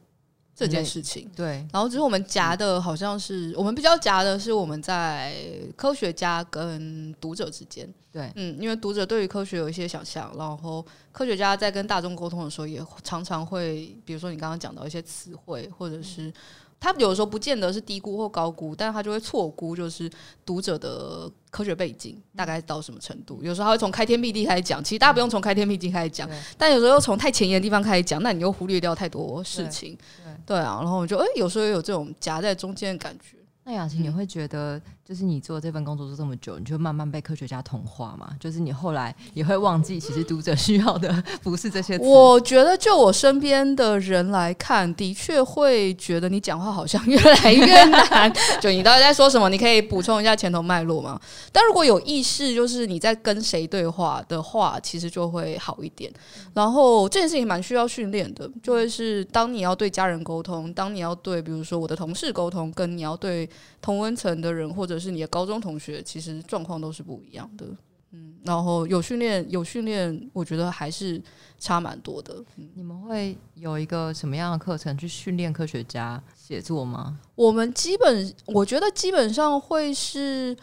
[0.57, 1.31] 这件事情。
[1.37, 5.35] 对，然后只是我们夹的好像是我们比较夹的是我们在
[5.77, 16.33] 科学家跟读者之间，对，嗯，因为读者对于科学有一些想象，然后科学家在跟大众沟通的时候也常常会，比如说你刚刚讲到一些词汇，或者是。
[16.79, 20.11] 他有的时候不见得是低估或高估，但是他就会错估，就是
[20.45, 23.41] 读者的科学背景大概到什么程度。
[23.43, 29.97] 有时候他会从开天辟地开始讲，其实大家不用从开天辟地开始讲，但有时候又从太前沿的地方开始讲，那你又忽略掉太多事情。
[30.45, 33.37] 对，对啊，然后我就诶、欸，有时候有这种夹在中间的感觉。
[33.65, 38.31] 那雅琴，你会觉得就是你做这份工作做这么久，你就慢慢被科学家同化嘛？
[38.41, 41.97] 就是你后来也会忘记，其实读者需要的不是这些。
[41.99, 48.33] 我觉得，就我身边的人来看，的确会觉得你讲话好像越来越难。
[48.61, 49.49] 就你到底在说什么？
[49.49, 51.21] 你可以补充一下前头脉络吗？
[51.53, 56.13] 但如果有意识，就是你在跟谁对话的话，其实就会好一点。
[56.53, 63.49] 然后这件事情蛮需要训练的，就会是当你要对家人沟通，当你要对比如说我的同事沟通，跟你要对。
[63.83, 67.67] 同温层的人，或者是你的高中同学，其实状况都是不一样的。
[68.13, 71.21] 嗯，然后有训练，有训练，我觉得还是
[71.59, 72.43] 差蛮多的。
[72.57, 77.19] 嗯，你们会有一个什么样的课程去训练科学家写作吗？
[77.35, 80.57] 我们基本，我觉得基本上会是。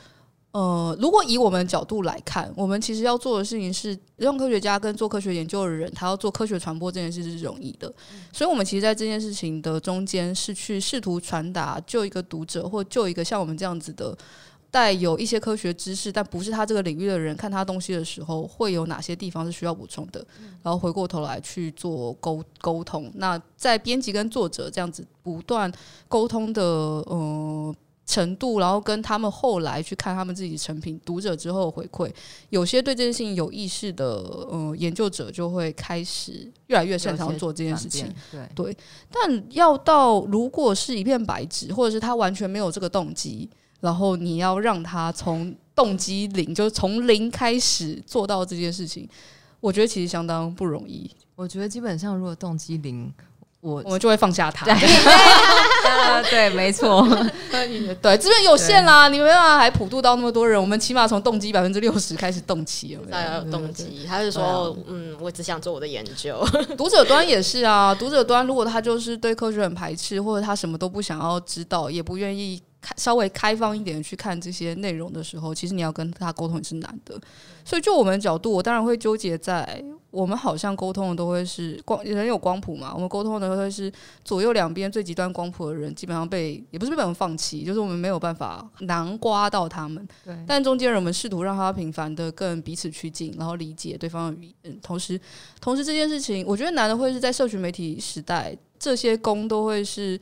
[0.54, 7.92] 呃，如果以我们角度来看，我们其实要做的事情是让科学家跟做科学研究的人，他要做科学传播这件事是容易的。
[8.32, 14.16] 所以，我们其实，在这件事情的中间，是去试图传达，就一个读者或就一个像我们这样子的
[14.70, 20.24] 带有一些科学知识，但不是他这个领域的人，看他东西的时候，会有哪些地方是需要补充的，
[20.62, 23.12] 然后回过头来去做沟沟通。
[23.16, 25.74] 那在编辑跟作者这样子不断
[26.08, 27.76] 沟通的，呃。
[28.06, 32.12] 程度，然后跟他们后来去看他们自己成品，读者之后回馈，
[32.50, 34.06] 有些对这件事情有意识的，
[34.50, 38.14] 呃，研究者就会开始越来越擅长做这件事情。
[38.30, 38.78] 对对，
[39.10, 49.08] 但要到如果是一片白纸，或者是他完全没有这个动机，然后你要让他从动机零，就是从零开始做到这件事情，
[49.62, 51.10] 我觉得其实相当不容易。
[51.36, 53.12] 我觉得基本上如果动机零。
[53.64, 54.66] 我我们就会放下他。
[56.30, 57.08] 对， 没错，
[58.02, 60.60] 对，资源有限啦，你没办法还普渡到那么多人。
[60.60, 64.06] 我们起码从动机百分之六十开始动起，大家有动机。
[64.06, 66.46] 他是说，嗯，我只想做我的研究。
[66.78, 72.94] 读者端也是啊，读者端如果他就是对科学很排斥，或者他什么都不想要知道，也不愿意开。
[72.98, 77.16] 稍微开放一点去看这些内容的时候，其实你要跟他沟通也是难的。
[77.64, 79.82] 所以就我们的角度，我当然会纠结在
[80.14, 83.92] 我们好像沟通的都会是光人有光谱嘛，我们沟通的都会是
[84.24, 90.08] 左右两边最极端光谱的人，基本上被也不是被我们放弃，就是我们没有办法难刮到他们。
[90.24, 90.38] 对。
[90.48, 94.80] 但中间人我们试图让他频繁的更彼此趋近，然后理解对方的语言。
[94.82, 95.20] 同时，
[95.60, 100.20] 同时这件事情，我觉得难的会是在社群媒体时代，这些功都会是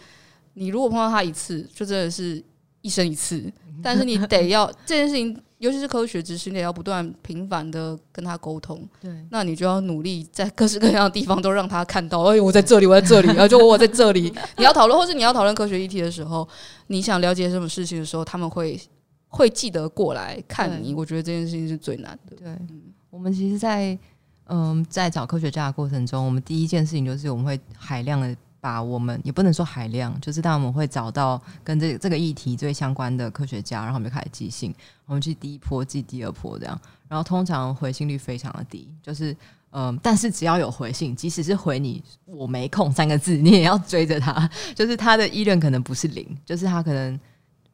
[0.54, 2.42] 你如果碰到他一次，就真的是。
[2.84, 3.40] 一生一次，
[3.84, 8.84] 但是你得要这件事情，尤其是科学知识，你得要不断频繁的跟他沟通。
[9.00, 14.34] 对，那你就要努力在各式各样的地方都让他看到，哎，我在这里，我在这里，然 后就我在这里。
[14.58, 16.48] 你要讨论，或是你要讨论科学议题的时候，
[16.88, 18.82] 你想了解什么事情的时候，他们会
[19.28, 20.96] 会记得过来看你。
[20.96, 22.36] 我觉得这件事情是最难的。
[22.36, 24.00] 对，嗯、我们其实在，在
[24.48, 34.74] 嗯，在找科学家的过程中，我们第一件事情就是我们会海量的把我们也不能说海量，就是当我们会找到跟这这个议题最相关的科学家，然后我们就开始寄信，
[35.06, 39.36] 我们去第一波寄第二波这样，然后通常回信率非常的低，就是。
[39.74, 44.52] 嗯，但是只要有回信，即使是回你“我没空”三个字，你也要追着他。
[44.76, 47.18] 就是他的意愿可能不是零，就是他可能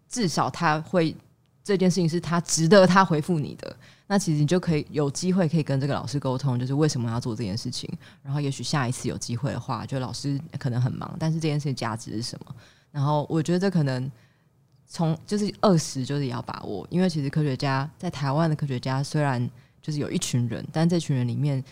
[0.08, 1.16] 至少他会
[1.64, 3.76] 这件事情是他值得他回复你的。
[4.08, 7.88] 那其实你就可以有机会可以跟这个老师沟通，就是为什么要做这件事情。
[8.24, 12.56] 然后也许下一次有机会的话，就老师可能很忙，但是这件事情价值是什么？
[12.92, 14.10] 然后我觉得这可能
[14.88, 19.50] 从就是二十就是也要把握，因为其实科学家在台湾的科学家虽然
[19.82, 21.64] 就是有一群人，但这群人里面。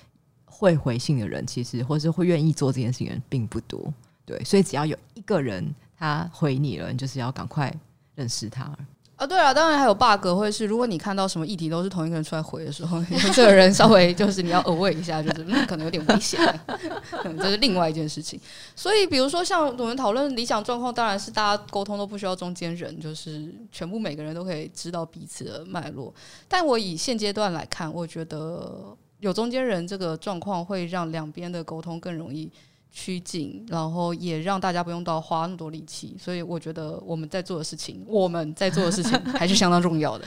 [0.58, 3.94] 会回信的人，其实或是会愿意做这件事情的人并不多，
[4.26, 7.74] 对，所以只要有一个人他回你了，你就是要赶快
[8.16, 8.74] 认识他
[9.16, 9.26] 啊。
[9.26, 16.40] 对啊，当然还有 bug 会是，如果你看到什么议题都是同一个人出来回的时候， 这个人稍微就是你要 away 一下，就是、嗯、可能有点危险，
[17.40, 18.40] 这是另外一件事情。
[18.76, 26.14] 所以，比如说像我们讨论理想状况，当然是大家沟通都不需要中间人，就是全部每个人都可以知道彼此的脉络。
[26.48, 28.96] 但我以现阶段来看，我觉得。
[29.22, 32.52] 有中间人这个状况，会让两边的沟通更容易
[32.98, 36.16] 趋近，然后也让大家不用到花那么多力气。
[36.18, 40.26] 所以我觉得我们在做的事情，我们在做的事情 还是相当重要的。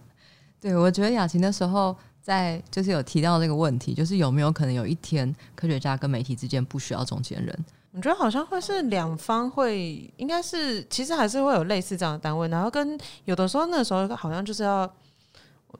[0.58, 7.64] 对，我觉得雅琴的时候在就是有提到这个问题，就是有没有可能有一天科学家跟媒体之间不需要中间人？
[7.92, 14.90] 我觉得好像会是两方会，应该是其实还是会有类似这样的单位，然后跟有的时候那时候好像就是要。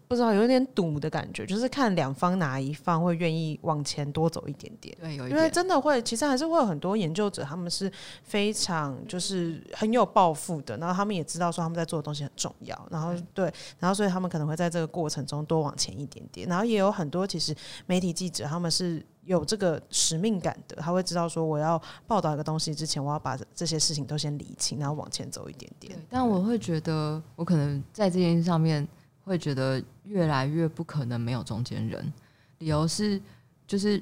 [0.09, 4.97] 不知道有点赌的感觉，就是看两方哪一方会愿意往前多走一点点。
[5.01, 5.31] 对，有一点。
[5.31, 7.91] 因为真的会，其实还是会有很多研究者，他们是
[8.23, 16.49] 非常就是很有抱负的，然后他们也知道说他们在做的东西很重要，然后对，然后所以他们可能会在这个过程中多往前一点点。
[16.49, 17.55] 然后也有很多其实
[17.87, 25.99] 媒体记者他们是有这个使命感的，他会知道说我要报道一个东西之前，我要把这些事情都先理清，然后往前走一点点。
[26.09, 28.87] 但我会觉得，我可能在这件事上面。
[29.27, 32.13] 会觉得越来越不可能没有中间人，
[32.59, 33.21] 理由是
[33.67, 34.01] 就是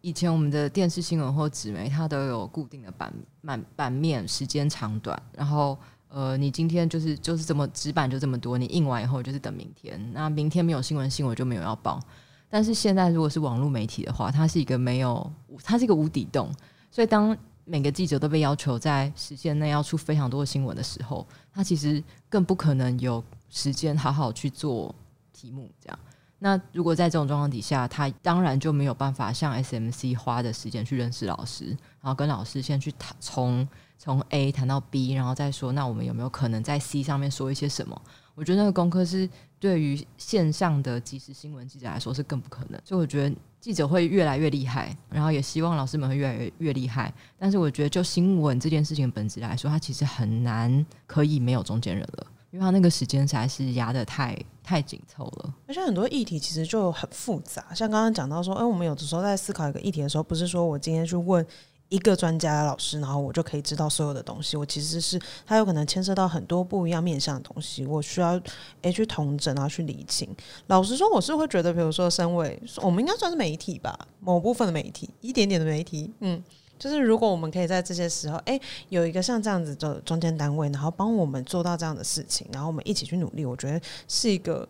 [0.00, 5.76] 以前我们的电视新闻或纸媒，它都有固定的版版版面，时间长短，然后
[6.08, 12.00] 呃，你今天就是就是这么纸板就这么多，你印完以后就是等明天，那明天没有新闻性，我就没有要报。
[12.48, 15.30] 但是现在如果是网络媒体的话，它是一个没有，
[15.62, 16.50] 它是一个无底洞，
[16.90, 23.22] 所以当每个记者都被要求在时限内要出非常多的新闻的时候，它其实更不可能有。
[23.54, 24.92] 时间好好去做
[25.32, 25.98] 题目，这样。
[26.40, 31.66] 那如果在这种状况底下，他当然就没有办法像 SMC 花的时间去认识老师，
[32.00, 37.98] 然后跟老师先去谈，从从 A 谈到 B，然后再说，那我们有没有可能在 C 上面说一些什么？
[38.34, 42.80] 我觉得那个功课是对于线上的即时新闻记者来说是更不可能。
[42.84, 47.14] 所以我觉得记者会越来越厉害，然后也希望老师们会越来越越厉害。
[47.38, 52.26] 但是我觉得就新闻这件事情本质来说，它其实很难可以没有中间人了。
[52.54, 57.74] 因为他那个时间实在是压得太太紧凑了，而且很多议题其实就很复杂。
[57.74, 61.44] 像刚刚讲到说，哎，我们有的时候在思考一个议题的时候，不是说我今天去问
[61.88, 64.56] 一个专家老师，然后我就可以知道所有的东西。
[64.56, 68.40] 我其实是他有可能牵涉到很多不一样面向的东西，我需要
[68.82, 70.28] 诶去统整，然后去理清。
[70.68, 76.40] 老实说，我是会觉得，比如说，身为我们应该算是媒体吧，某部分的媒体，一点点的媒体，嗯。
[76.84, 84.68] 就是如果我们可以在这些时候，哎、欸，有一个像这样子的中间单位，然后帮我们做到这样的事情，然后我们一起去努力，我觉得是一个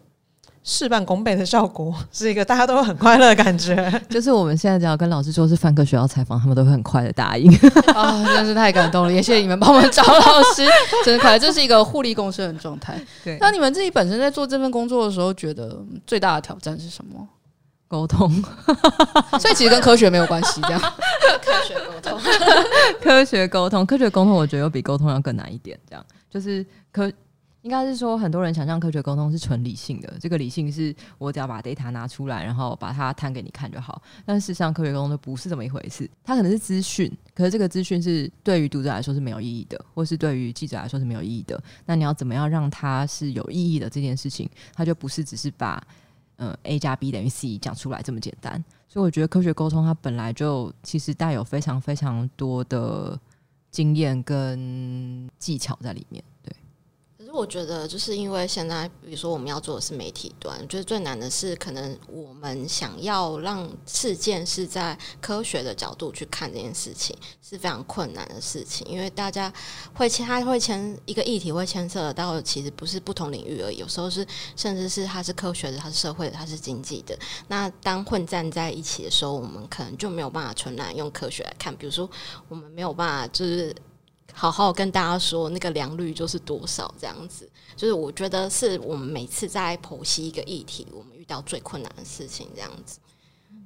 [0.63, 3.75] 事半功倍的效果，是一个大家都会很快乐的感觉。
[4.09, 7.53] 就是我们现在只要跟老师说是范科学校采访，他们都会很快的答应。
[7.93, 9.13] 啊、 哦，真是太感动了！
[9.13, 10.65] 也谢谢你们帮我们找老师，
[11.05, 12.97] 真的快，这是一个互利共生的状态。
[13.25, 17.27] 对，那你们自己本身在做这份工作的时候，觉得最大的挑战是什么？
[17.89, 18.31] 沟通，
[19.39, 20.81] 所以其实跟科学没有关系，这样。
[20.81, 22.21] 科学沟通，
[23.01, 25.79] 科学沟通，科学沟通，我觉得又比沟通要更难一点。
[25.89, 27.11] 这样就是科，
[27.63, 34.03] 应该是说很多人想象科学沟通是纯理性的，这个理性是我只要把 data 拿出来，然后把它摊给你看就好。
[34.25, 36.11] 但事实上，科学沟通都不是这么一回事。
[36.25, 41.63] 它可能是资讯，可是这个资讯是对于读者来说是没有意义的，或是对于记者来说是没有意义的。
[41.87, 45.83] 那你要怎么样让它是有意义的这件事情，它就不是只是把。
[46.37, 53.19] 嗯，A 加 B 等于 C 讲出来这么简单，所以我觉得科学沟通它本来就其实带有非常非常多的
[53.71, 56.23] 经验跟技巧在里面。
[57.35, 69.53] 我觉得就是因为现在，比如说我们要做的是媒体端，我觉得最难的是可能我们想要让事件是在科学的角度去看这件事情是非常困难的事情，因为大家
[69.95, 74.25] 会牵，它会牵一个议题会牵涉到其实不是不同领域而已，有时候是
[74.55, 77.19] 甚至是它是科学的，它是社会的，它是经济的。
[77.49, 82.09] 那当混战在一起的时候，我们可能就没有办法纯然用科学来看，比如说
[82.49, 83.75] 我们没有办法就是。
[84.37, 92.99] 好好跟大家说，那个良率就是多少这样子，就是我觉得是我们每次在剖析一个议题，我们遇到最困难的事情这样子，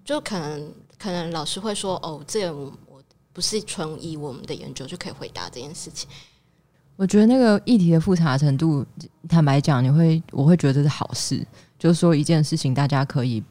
[0.05, 3.03] 就可能可能老师会说，哦，这个我
[3.33, 6.07] 不是纯以我们的研究就可以回答这件事情。
[6.97, 8.85] 我觉得那个议题的复杂程度，
[9.29, 11.47] 坦白讲，你会我会觉得是好事，
[11.79, 13.43] 就是说一件事情大家可以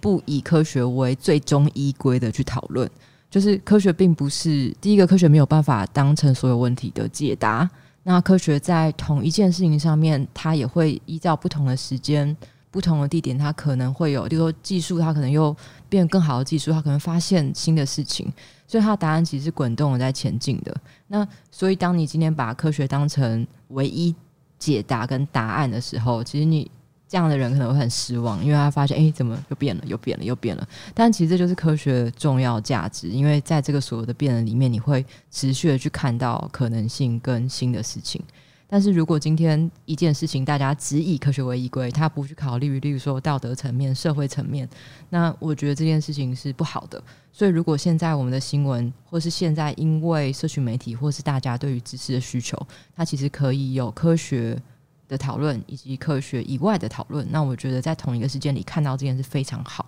[0.00, 2.90] 不以科学为最终依归的去讨论。
[3.30, 7.68] 就是科学并不是第一个，科学没有办法当成所有问题的解答。
[8.04, 12.34] 那科学在同一件事情上面，它也会依照不同的时间、
[12.70, 15.54] 不同的地点，它可能会有，比如说技术，它可能又
[15.88, 18.32] 变更好的技术，它可能发现新的事情，
[18.66, 20.74] 所以它的答案其实是滚动的在前进的。
[21.08, 24.14] 那所以，当你今天把科学当成唯一
[24.58, 26.70] 解答跟答案的时候，其实你。
[27.08, 30.68] 这样的人可能会很失望，因为他发现，哎，怎么又变了，又变了，又变了。
[30.92, 38.22] 但其实这就是科学的重要价值，因为在这个所有的变的里面，你会持续的去看到可能性跟新的事情。
[38.70, 44.68] 但是如果今天一件事情大家只以科学为依归，他不去考虑，例如说道德层面、社会层面，
[45.08, 47.02] 那我觉得这件事情是不好的。
[47.32, 52.60] 所以，如果现在我们的新闻，或是现在因为社群媒体，或是大家对于知识的需求，
[52.94, 54.60] 它其实可以有科学。
[55.08, 59.86] 的讨论以及科学以外的讨论，那我觉得在同一个时间里看到这件事非常好。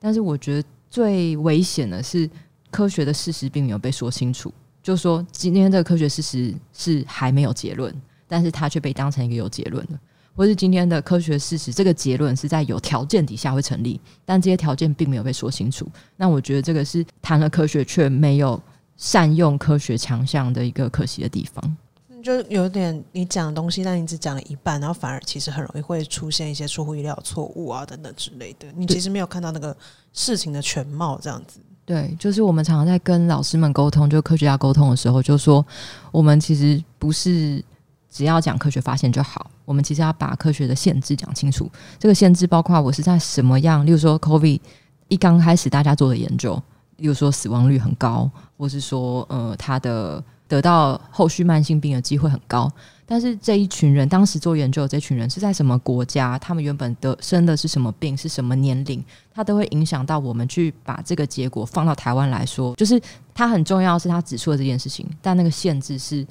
[0.00, 2.28] 但是我觉得最危险的是，
[2.70, 4.52] 科学的事实并没有被说清楚。
[4.82, 7.94] 就说，今天这个科学事实是还没有结论，
[8.26, 9.98] 但是它却被当成一个有结论的，
[10.34, 15.86] 或是今天的科学事实这个结论是在有条件底下会成立，但这些条件并没有被说清楚。
[16.16, 18.60] 那我觉得这个是谈了科学却没有
[18.96, 21.76] 善用科学强项的一个可惜的地方。
[22.22, 28.66] 就有点你讲的东西，但你只讲了一半，然后反而其实很容易会出现一些出乎意料错误啊等等之类的。
[28.76, 29.76] 你其实没有看到那个
[30.12, 31.60] 事情的全貌，这样子。
[31.84, 35.66] 对，就是我们常常在跟老师们沟通，就科学家沟通的时候，就说
[36.12, 37.62] 我们其实不是
[38.08, 41.68] 只要讲科学发现就好，我们其实要把科学的限制讲清楚。
[41.98, 44.60] 这个限制包括我是在什么样，例如说 COVID
[45.08, 46.54] 一刚开始大家做的研究，
[46.98, 50.22] 例如说死亡率很高，或是说呃它的。
[50.52, 52.70] 得到后续慢性病的机会很高，
[53.06, 56.38] 但是这一群人当时做研究的这群人是在什么国家？
[56.38, 58.14] 他们原本得生的是什么病？
[58.14, 59.02] 是什么年龄？
[59.32, 63.00] 它都会影响到我们去把这个结果放到台湾来说，就是
[63.32, 66.26] 它很重要，是他指出了这件事情，但那个限制是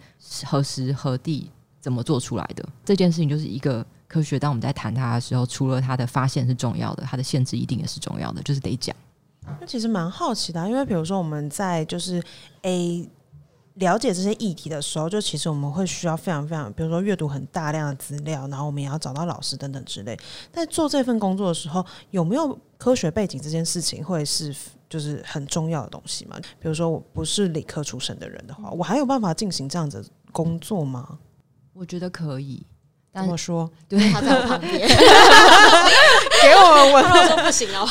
[0.45, 1.49] 何时何地
[1.79, 2.63] 怎么做出来的？
[2.85, 4.37] 这件事情就是一个科学。
[4.37, 8.95] 当我们在谈它的时候，除了它的发现是重要的，它的限制一定也是重要的，就是得讲。
[9.59, 12.21] 那其实蛮好奇的，因为比如说我们在就是
[12.61, 13.09] A。
[13.81, 20.17] 了解这些议题的时候，就其实我们会需要非常非常，比如说阅读很大量的资料，然后我们也要找到老师等等之类。
[20.53, 24.55] 在做这份工作的时候，有没有科学背景这件事情会是
[24.87, 26.37] 就是很重要的东西吗？
[26.59, 31.17] 比如说我不是理科出身的人的话，我还有办法进行这样子工作吗？
[31.73, 32.65] 我觉得可以。
[33.13, 33.69] 怎么说？
[33.89, 34.87] 对，他在我旁边，
[37.01, 37.87] 说不行哦。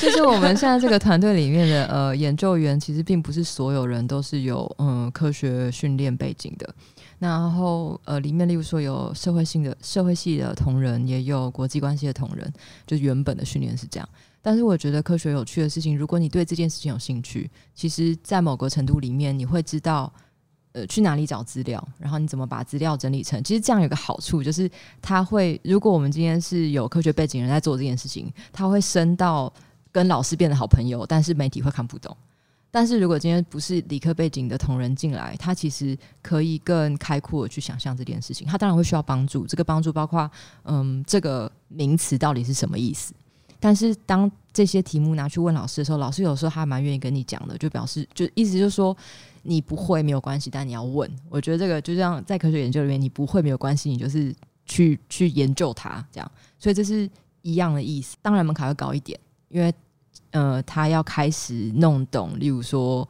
[0.00, 6.74] 就是我们现在这个团队里面的呃研究员，其实并不是所有人都是有嗯科学训练背景的。
[7.18, 12.52] 然后呃，里面例如说有社会性的社会系的同仁，也有国际关系的同仁，
[12.86, 14.08] 就原本的训练是这样。
[14.40, 20.12] 但是我觉得科学有趣的事情，如果你对这件事情有兴趣，其实，在某个程度里面，你会知道。
[20.72, 21.86] 呃，去哪里找资料？
[21.98, 23.42] 然后你怎么把资料整理成？
[23.44, 24.70] 其实这样有个好处，就是
[25.02, 29.52] 他会，如果我们今天是有科学背景人在做这件事情，他会升到
[29.90, 32.16] 跟老师变得好朋友，但是媒体会看不懂。
[32.70, 38.46] 但是如果今天不是理科背景的同仁进来，他其实可以更开阔去想象这件事情。
[38.46, 40.30] 他当然会需要帮助，这个帮助包括，
[40.64, 43.12] 嗯，这个名词到底是什么意思？
[43.60, 48.96] 但是当这些题目拿去问老师的时候，老师有时候还蛮愿意跟你讲的，就表示就意思就是说。
[49.42, 51.10] 你不会没有关系，但你要问。
[51.28, 54.34] 我觉得这个就像在科学研究里面，你不会没有关系，你就是
[54.64, 56.32] 去去研究它，这样。
[56.58, 57.10] 所以这是
[57.42, 58.16] 一样的意思。
[58.22, 59.18] 当然门槛会高一点，
[59.48, 59.74] 因为
[60.30, 63.08] 呃，他要开始弄懂，例如说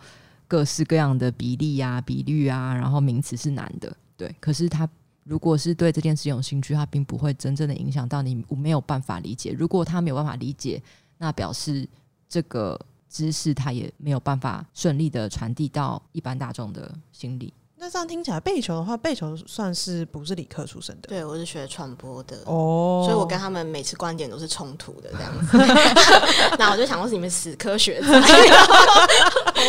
[0.49, 4.35] 各式各样的比例啊、比率啊，然后名词是难的，对。
[4.41, 4.89] 可是他
[5.25, 9.53] 如果是对这件事有兴趣，他并不会真正的影响到你，我没有办法理解。
[9.53, 10.83] 如果他没有办法理解，
[11.19, 11.87] 那表示
[12.29, 12.81] 这个。
[13.13, 17.53] 知识它也没有办法顺利的传递到一般大众的心里。
[17.77, 21.09] 那这样听起来，贝球的话，贝球算是不是理科出身的？
[21.09, 25.59] 对，我是学传播的哦，所以我跟他们每次观点都是冲突的这样子。
[26.59, 28.07] 那我就想说，你们死科学家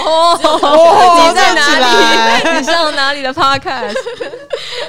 [0.06, 0.38] 哦，
[1.28, 2.50] 你在哪里？
[2.62, 3.96] 你上哪里的 podcast？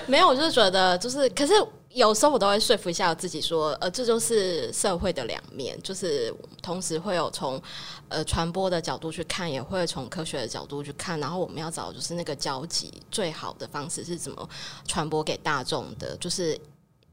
[0.07, 1.55] 没有，我就是觉得，就是可是。
[1.95, 7.61] 有时候我都会说服一下我自己，说，呃，这就是社会的两面，就是同时会有从
[8.09, 14.49] 呃传播的角度去看，也会从科学的角度去看，然后我们要找就是那个交集，最好的方式是怎么
[14.87, 16.61] 传播给大众的，就是。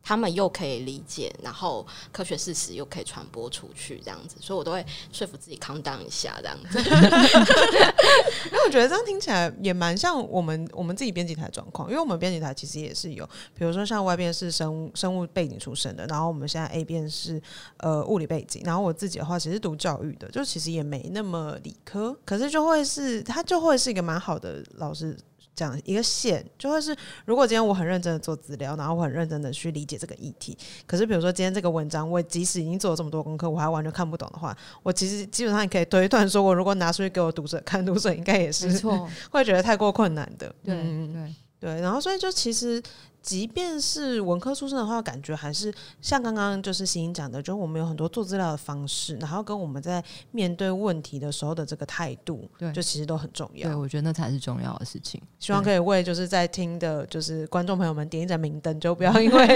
[0.04, 6.80] 他们又可以理解，然后科学事实又可以传播出去，这样子，所以我都会说服自己 calm down 一下，这样子。
[6.80, 13.26] 因为我觉得这样听起来也蛮像我们我们自己编辑台状况，因为我们编辑台其实也是有，
[13.56, 17.42] 比如说像 Y 编是生物生物背景出身的，然后我们现在 A 编是
[17.78, 25.18] 呃物理背景，然后我自己的话其实读教育的，就其实也没那么理科，可是就会是他就会是一个蛮好的老师。
[25.54, 26.96] 这样一个线就会是，
[27.26, 38.70] 如果今天我很认真的做资料，然后我很认真的去理解这个议题，可是比如说今天这个文章，我即使已经做了这么多功课，我还完全看不懂的话，我其实基本上也可以推断说，我如果拿出去给我读者看，读者应该也是
[39.30, 40.54] 会觉得太过困难的。
[40.64, 42.82] 对嗯、对对，然后所以就其实。
[43.22, 53.70] 即便是文科出身的话，感觉还是像刚刚就是欣欣讲的，就是我们有很多做资料的方式，然后跟我们在面对问题的时候的这个态度，对，就其实都很重要。
[53.70, 55.22] 对，我觉得那才是重要的事情。
[55.40, 59.48] 希望可以为就是在听的，就是观众朋友们点一盏明灯，就不要 因为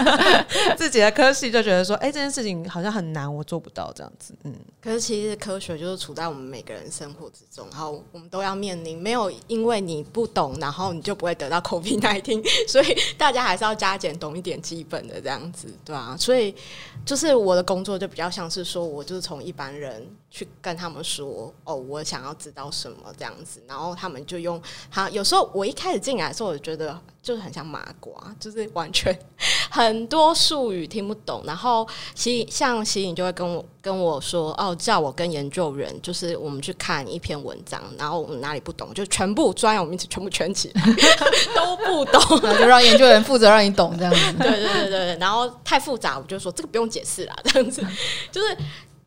[0.76, 4.34] 自己的科系就觉得说，哎、欸，这件事情好像很难，我做不到这样子。
[4.44, 12.81] 嗯，可是其实科学就是处在我们每个人生活之中，然后我们都要面临，没有因为你不懂，然后你就不会得到 COVID-19，所以。
[12.84, 16.54] 以大家还是要加减懂一点基本的这样子，对啊，所以
[17.04, 24.60] 就是我的工作就比较像是说，我就是从一般人去跟他们说，哦，我想要知道什么这样子，然后他们就用
[24.90, 25.08] 好。
[25.10, 29.16] 有时候我一开始进来的时候，我觉得就是很像麻瓜，就是完全
[29.72, 31.42] 很多术语听不懂。
[31.46, 40.82] 然后其像喜颖就会跟我跟我说，哦，叫我跟研究员，就是我们去看一篇文章，然后我们哪里不懂，就全部专有名词全部圈起来，
[41.56, 42.20] 都不懂。
[42.44, 47.82] 然后就让研究员负责让你懂这样子，对对对对，然后太复杂，我就说这个不用解释啦，这样子，
[48.30, 48.56] 就是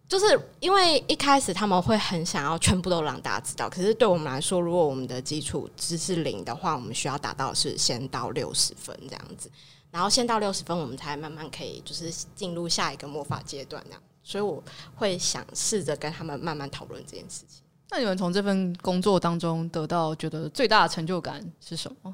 [0.07, 9.49] 就是因为一开始他们会很想要全部都让大家知道，可是对我们来说，如果我们的基础知识零的话，我们需要达到的是先到六十分这样子，
[9.95, 14.61] 然后先到六十分，我们才慢慢可以就是进入下一个魔法阶段那样，所以我
[14.93, 17.61] 会想试着跟他们慢慢讨论这件事情。
[17.91, 22.13] 那你们从这份工作当中得到觉得最大的成就感是什么？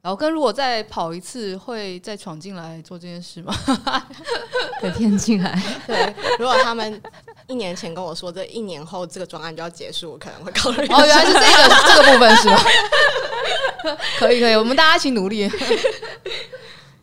[0.00, 3.54] 然后跟如果再跑一次，会再闯进来做这件事吗？
[4.80, 5.60] 再骗进来？
[5.86, 7.02] 对，如果他们
[7.46, 10.86] 一年前跟我说这一年后这个专案就要结束，我可能会考虑。
[10.86, 11.44] 哦，原来是这个
[11.88, 12.56] 这个部分是吗？
[14.18, 15.50] 可以可以，我们大家一起努力。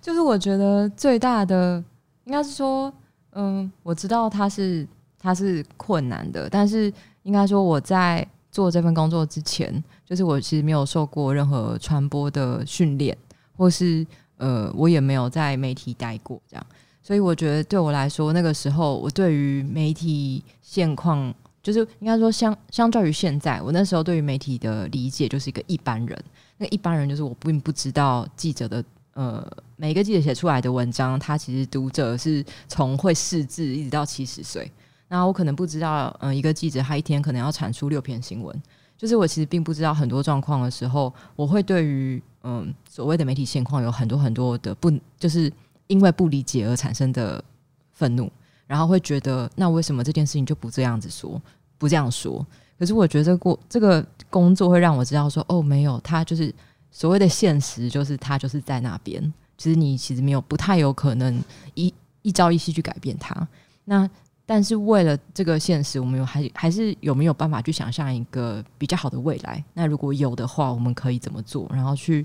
[0.03, 1.81] 就是我觉得最大的
[2.25, 2.93] 应该是说，
[3.31, 4.85] 嗯，我知道它是
[5.17, 6.91] 它是困难的，但是
[7.23, 9.81] 应该说我在做这份工作之前。
[10.05, 13.17] 就是我其实没有受过任何传播的训练，
[13.57, 14.05] 或是
[14.37, 16.65] 呃，我也没有在媒体待过这样，
[17.01, 21.33] 所以我觉得对我来说，那个时候我对于媒体现况，
[21.63, 26.23] 就是应该说相相较于现在，我那时候对于媒体的理解就是一个一般人。
[26.57, 28.83] 那一般人就是我并不知道记者的
[29.13, 29.45] 呃，
[29.75, 34.71] 每个记者写出来的文章，他其实读者是从会识字一直到七十岁，
[35.07, 38.61] 那我可能不知道，嗯、一个记者他一天可能要产出六篇新闻。
[38.95, 44.89] 就是我其实并不知道很多状况的时候，我会对于嗯所谓的媒体现况有很多很多的不，
[45.19, 45.51] 就是
[45.87, 47.43] 因为不理解而产生的
[47.91, 48.31] 愤怒，
[48.65, 51.41] 然后会觉得那为什么这件事情就不这样子说，
[51.77, 52.45] 不这样说？
[52.79, 56.53] 可是我觉得过这个工作会让我知道说，哦，没有，他就是
[56.95, 59.19] 所谓的现实，就是他就是在那边，
[59.57, 61.91] 其实你其实没有不太有可能一
[62.21, 63.35] 一朝一夕去改变他。
[63.83, 64.07] 那
[64.45, 69.61] 但是为了这个现实，我们有还还是有没有办法去想象一个比较好的未来？
[69.73, 71.67] 那如果有的话，我们可以怎么做？
[71.73, 72.23] 然后去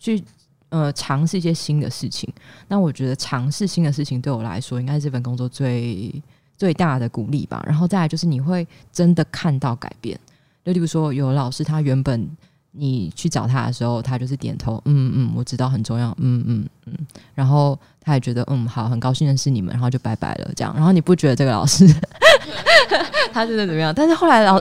[0.00, 0.20] 去
[0.70, 2.28] 呃尝试一些新的事情。
[2.66, 6.12] 那我觉得尝试新的事情对我来说，应该是这份工作最
[6.56, 7.62] 最大的鼓励吧。
[7.64, 10.18] 然后再来就是你会真的看到改变。
[10.64, 12.28] 就例如说，有老师他原本。
[12.72, 16.94] 你去找他的时候，他就是点头，嗯嗯，我知道很重要，嗯嗯嗯，
[17.34, 20.72] 然后他也觉得，嗯，好，很高兴认识你们，然后就拜拜了，这样。
[20.76, 21.86] 然后你不觉得这个老师
[23.32, 23.92] 他真的怎么样？
[23.94, 24.60] 但是后来老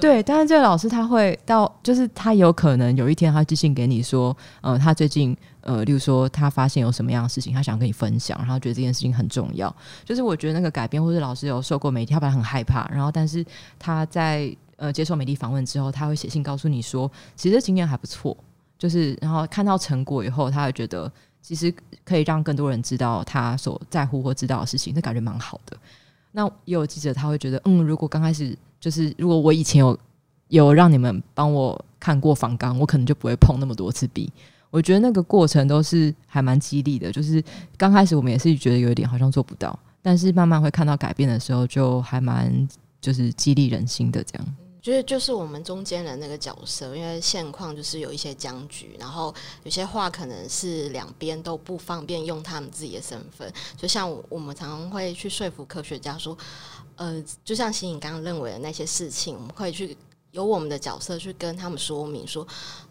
[0.00, 9.74] 对，但是这个老师他会到，就是他有可能有一天他寄信给你说，呃，他最近呃，例如说他发现有什么样的事情，他想跟你分享，然后觉得这件事情很重要。
[10.04, 13.44] 就是我觉得那个改变，或是老师有受过媒体，他本来很害怕，然后但是
[13.78, 14.54] 他在。
[14.76, 18.36] 呃，接受媒体访问之后，他会写信告诉你说，其实经验还不错。
[18.78, 21.10] 就是然后看到成果以后，他会觉得
[21.40, 21.74] 其实
[22.04, 25.74] 可以让更多人知道他所在乎或知道的事情，那感觉蛮好的。
[26.32, 29.98] 那也有记者他会觉得，嗯，如果刚开始就是如果我以前有
[30.48, 34.30] 有让你们帮我看过访纲，我可能就不会碰那么多次笔。
[34.70, 37.42] 我觉得那个过程都是还蛮激励的，就是
[37.78, 42.68] 刚开始我们也是觉得有一点好像做不到，但是慢慢会看到改变的时候，就还蛮
[43.00, 44.54] 就是激励人心的这样。
[44.86, 49.34] 觉得就是我们中间的那个角色，因为现况就是有一些僵局，然后
[49.64, 56.38] 有些话可能是两边都不方便用他们自己的身份，就像我们常常会去说服科学家说，
[56.94, 59.96] 呃，就像欣颖刚刚认为的那些事情，我们会去。
[60.32, 62.46] 有我们的角色去跟他们说明说，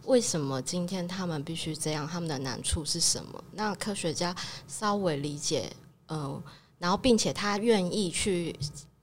[0.05, 3.43] 为什么今天他们必须这样，他们的难处是什么？
[3.51, 4.35] 那科学家
[4.67, 5.71] 稍微理解，
[6.07, 6.41] 呃，
[6.79, 8.55] 然后并且他愿意去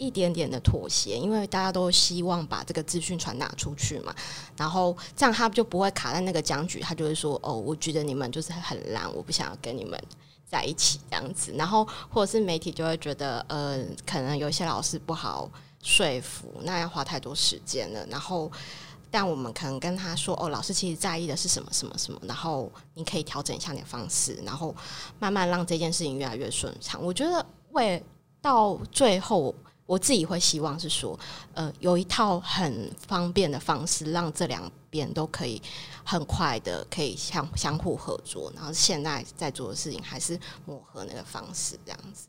[0.05, 4.15] 一点点的妥协，因为大家都希望把这个资讯传达出去嘛。
[4.57, 10.03] 然后这样他就不会卡在那个僵局，他就会说：“哦，我觉得你们就是很烂，我不想要跟你们
[10.47, 15.51] 在一起这样子。”然后或者是媒体就会觉得，呃，可能有些老师不好。
[15.85, 18.07] 说服，那要花太多时间了。
[18.07, 18.49] 然后，
[19.11, 24.73] 但我们可能跟他说：“哦，老师其实在意的是什么什么什么。”然后你可以调整一下你的方式，然后
[25.19, 27.03] 慢慢让这件事情越来越顺畅。
[27.03, 28.01] 我觉得，为
[28.41, 29.53] 到最后，
[29.87, 31.19] 我自己会希望是说，
[31.55, 35.61] 呃，有一套很方便的方式，让这两边都可以
[36.05, 38.51] 很快的可以相相互合作。
[38.55, 42.27] 然后现在在做的事情，还是磨合那个方式，这样子。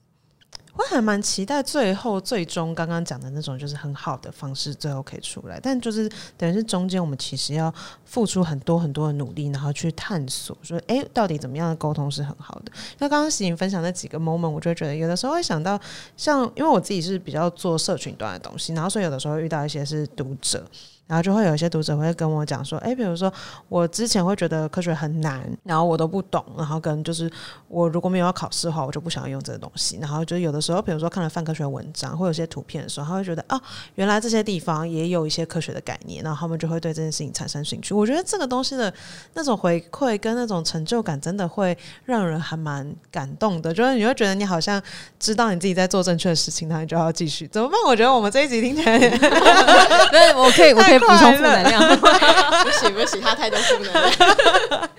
[0.76, 5.60] 我还蛮期待最后最终刚刚讲的那种就是很好的方式，最后可以出来。
[5.62, 7.72] 但就是等于是中间我们其实要
[8.06, 12.72] 付出很多很多的努力，然后去探索说，哎、到底怎么样的沟通是很好的？
[12.98, 15.80] 那刚刚喜颖分享那几个 moment，我就觉得有的时候会想到，
[16.18, 20.66] 像因为我自己是比较做社群端的东西，然后所以有的时候遇到一些是读者。
[21.14, 23.32] 然后就会有一些读者会跟我讲说，哎，比如说
[23.70, 27.32] 我之前会觉得科学很难，然后我都不懂，然后跟就是
[27.68, 30.00] 我如果没有要考试的话，我就不想要用这个东西。
[30.02, 33.62] 然后就有的时候，比如说看了泛科学文章或有些图片的时候，他会觉得啊，
[33.94, 37.94] 原来这些地方也有一些科学的概念，然后他们就会对这件事情产生兴趣。
[37.94, 38.92] 我觉得这个东西的
[39.36, 43.72] 那种回馈跟那种成就感，真的会让人还蛮感动的。
[43.72, 44.82] 就是你会觉得你好像
[45.20, 47.78] 知道你自己在做正确的事情，那你就要继续怎么办？
[47.86, 48.98] 我觉得我们这一集听起来，
[50.10, 51.03] 对，我可以，我可以。
[51.08, 51.82] 补充负能量，
[52.64, 54.90] 不行不行，他太多负能量。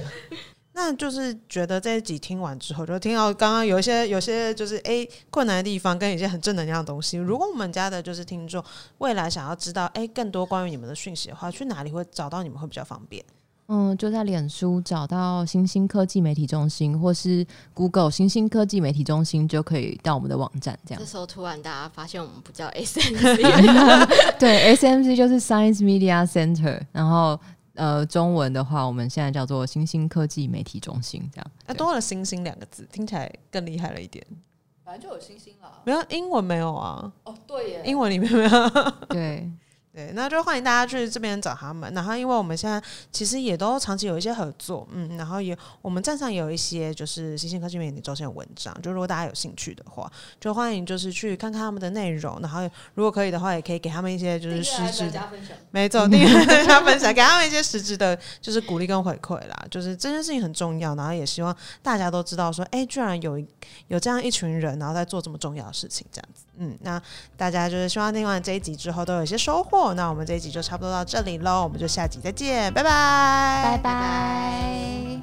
[0.72, 7.18] 那就是觉得这一集听完之后，就听到刚刚有一些有些就是哎、欸、困难的地方，跟一些很正能量的东西。
[7.18, 8.64] 如果我们家的就是听众
[8.98, 13.22] 未来想要知道哎、欸、更多关于你们的讯息的话，去哪里会找到你们会比较方便？
[13.72, 20.76] 嗯，就在脸书找到新兴科技媒体中心，或是 Google 新兴科技媒体中心，就可以到我们的网站。
[20.84, 26.80] 这样，这时候突然大家发现我们不叫 SMC，对，SMC 就是 Science Media Center。
[26.90, 27.38] 然后
[27.74, 31.22] 呃，中文的话，我们现在叫做新兴科技媒体中心。
[31.32, 34.26] 这样，啊，多了“新兴”两个字，听起来更厉害了一点。
[34.84, 37.12] 反正就有“新兴”了，没有英文没有啊？
[37.22, 38.50] 哦，对耶，英文里面没有。
[39.08, 39.48] 对。
[39.92, 41.92] 对，那就欢迎大家去这边找他们。
[41.92, 42.80] 然后，因为我们现在
[43.10, 48.72] 其实也都长期有一些合作，嗯，然后也我们站上也有一些就是新兴科技媒体周线的文章。
[48.82, 52.38] 就如果大家有兴趣的话，就欢迎就是去看看他们的内容。
[52.40, 52.60] 然后，
[52.94, 55.20] 如果可以的话，也可以给他们一些就是实质的，
[55.72, 59.66] 没错，订阅大家分享，给他们一些实质的，就是鼓励跟回馈啦。
[59.68, 63.44] 就是这件事情很重要，然后也希望大家都知道说，哎，居然有
[63.88, 66.44] 有这样一群人，然后在做这么重要的事情，这样子。
[66.62, 67.00] 嗯，那
[67.38, 69.94] 大家就是希望听完这一集之后都有一些收获。
[69.94, 75.20] 那我们这一集就差不多到这里喽，我们就下集再见，拜拜，拜拜。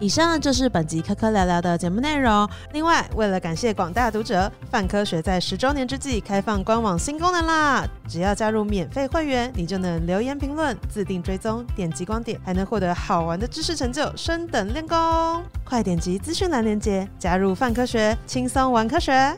[0.00, 2.48] 以上就是本集科科聊聊的节目内容。
[2.72, 7.86] 另外，为了感谢广大读者，泛科学在十周年之际开放官网新功能啦！
[8.08, 14.98] 只要加入免费会员，你就能留言评论、自定追踪、点击光点，还能获得好玩的知识成就，升等练功。
[15.64, 19.32] 快点击资讯栏链接，加入泛科学，轻松玩科学。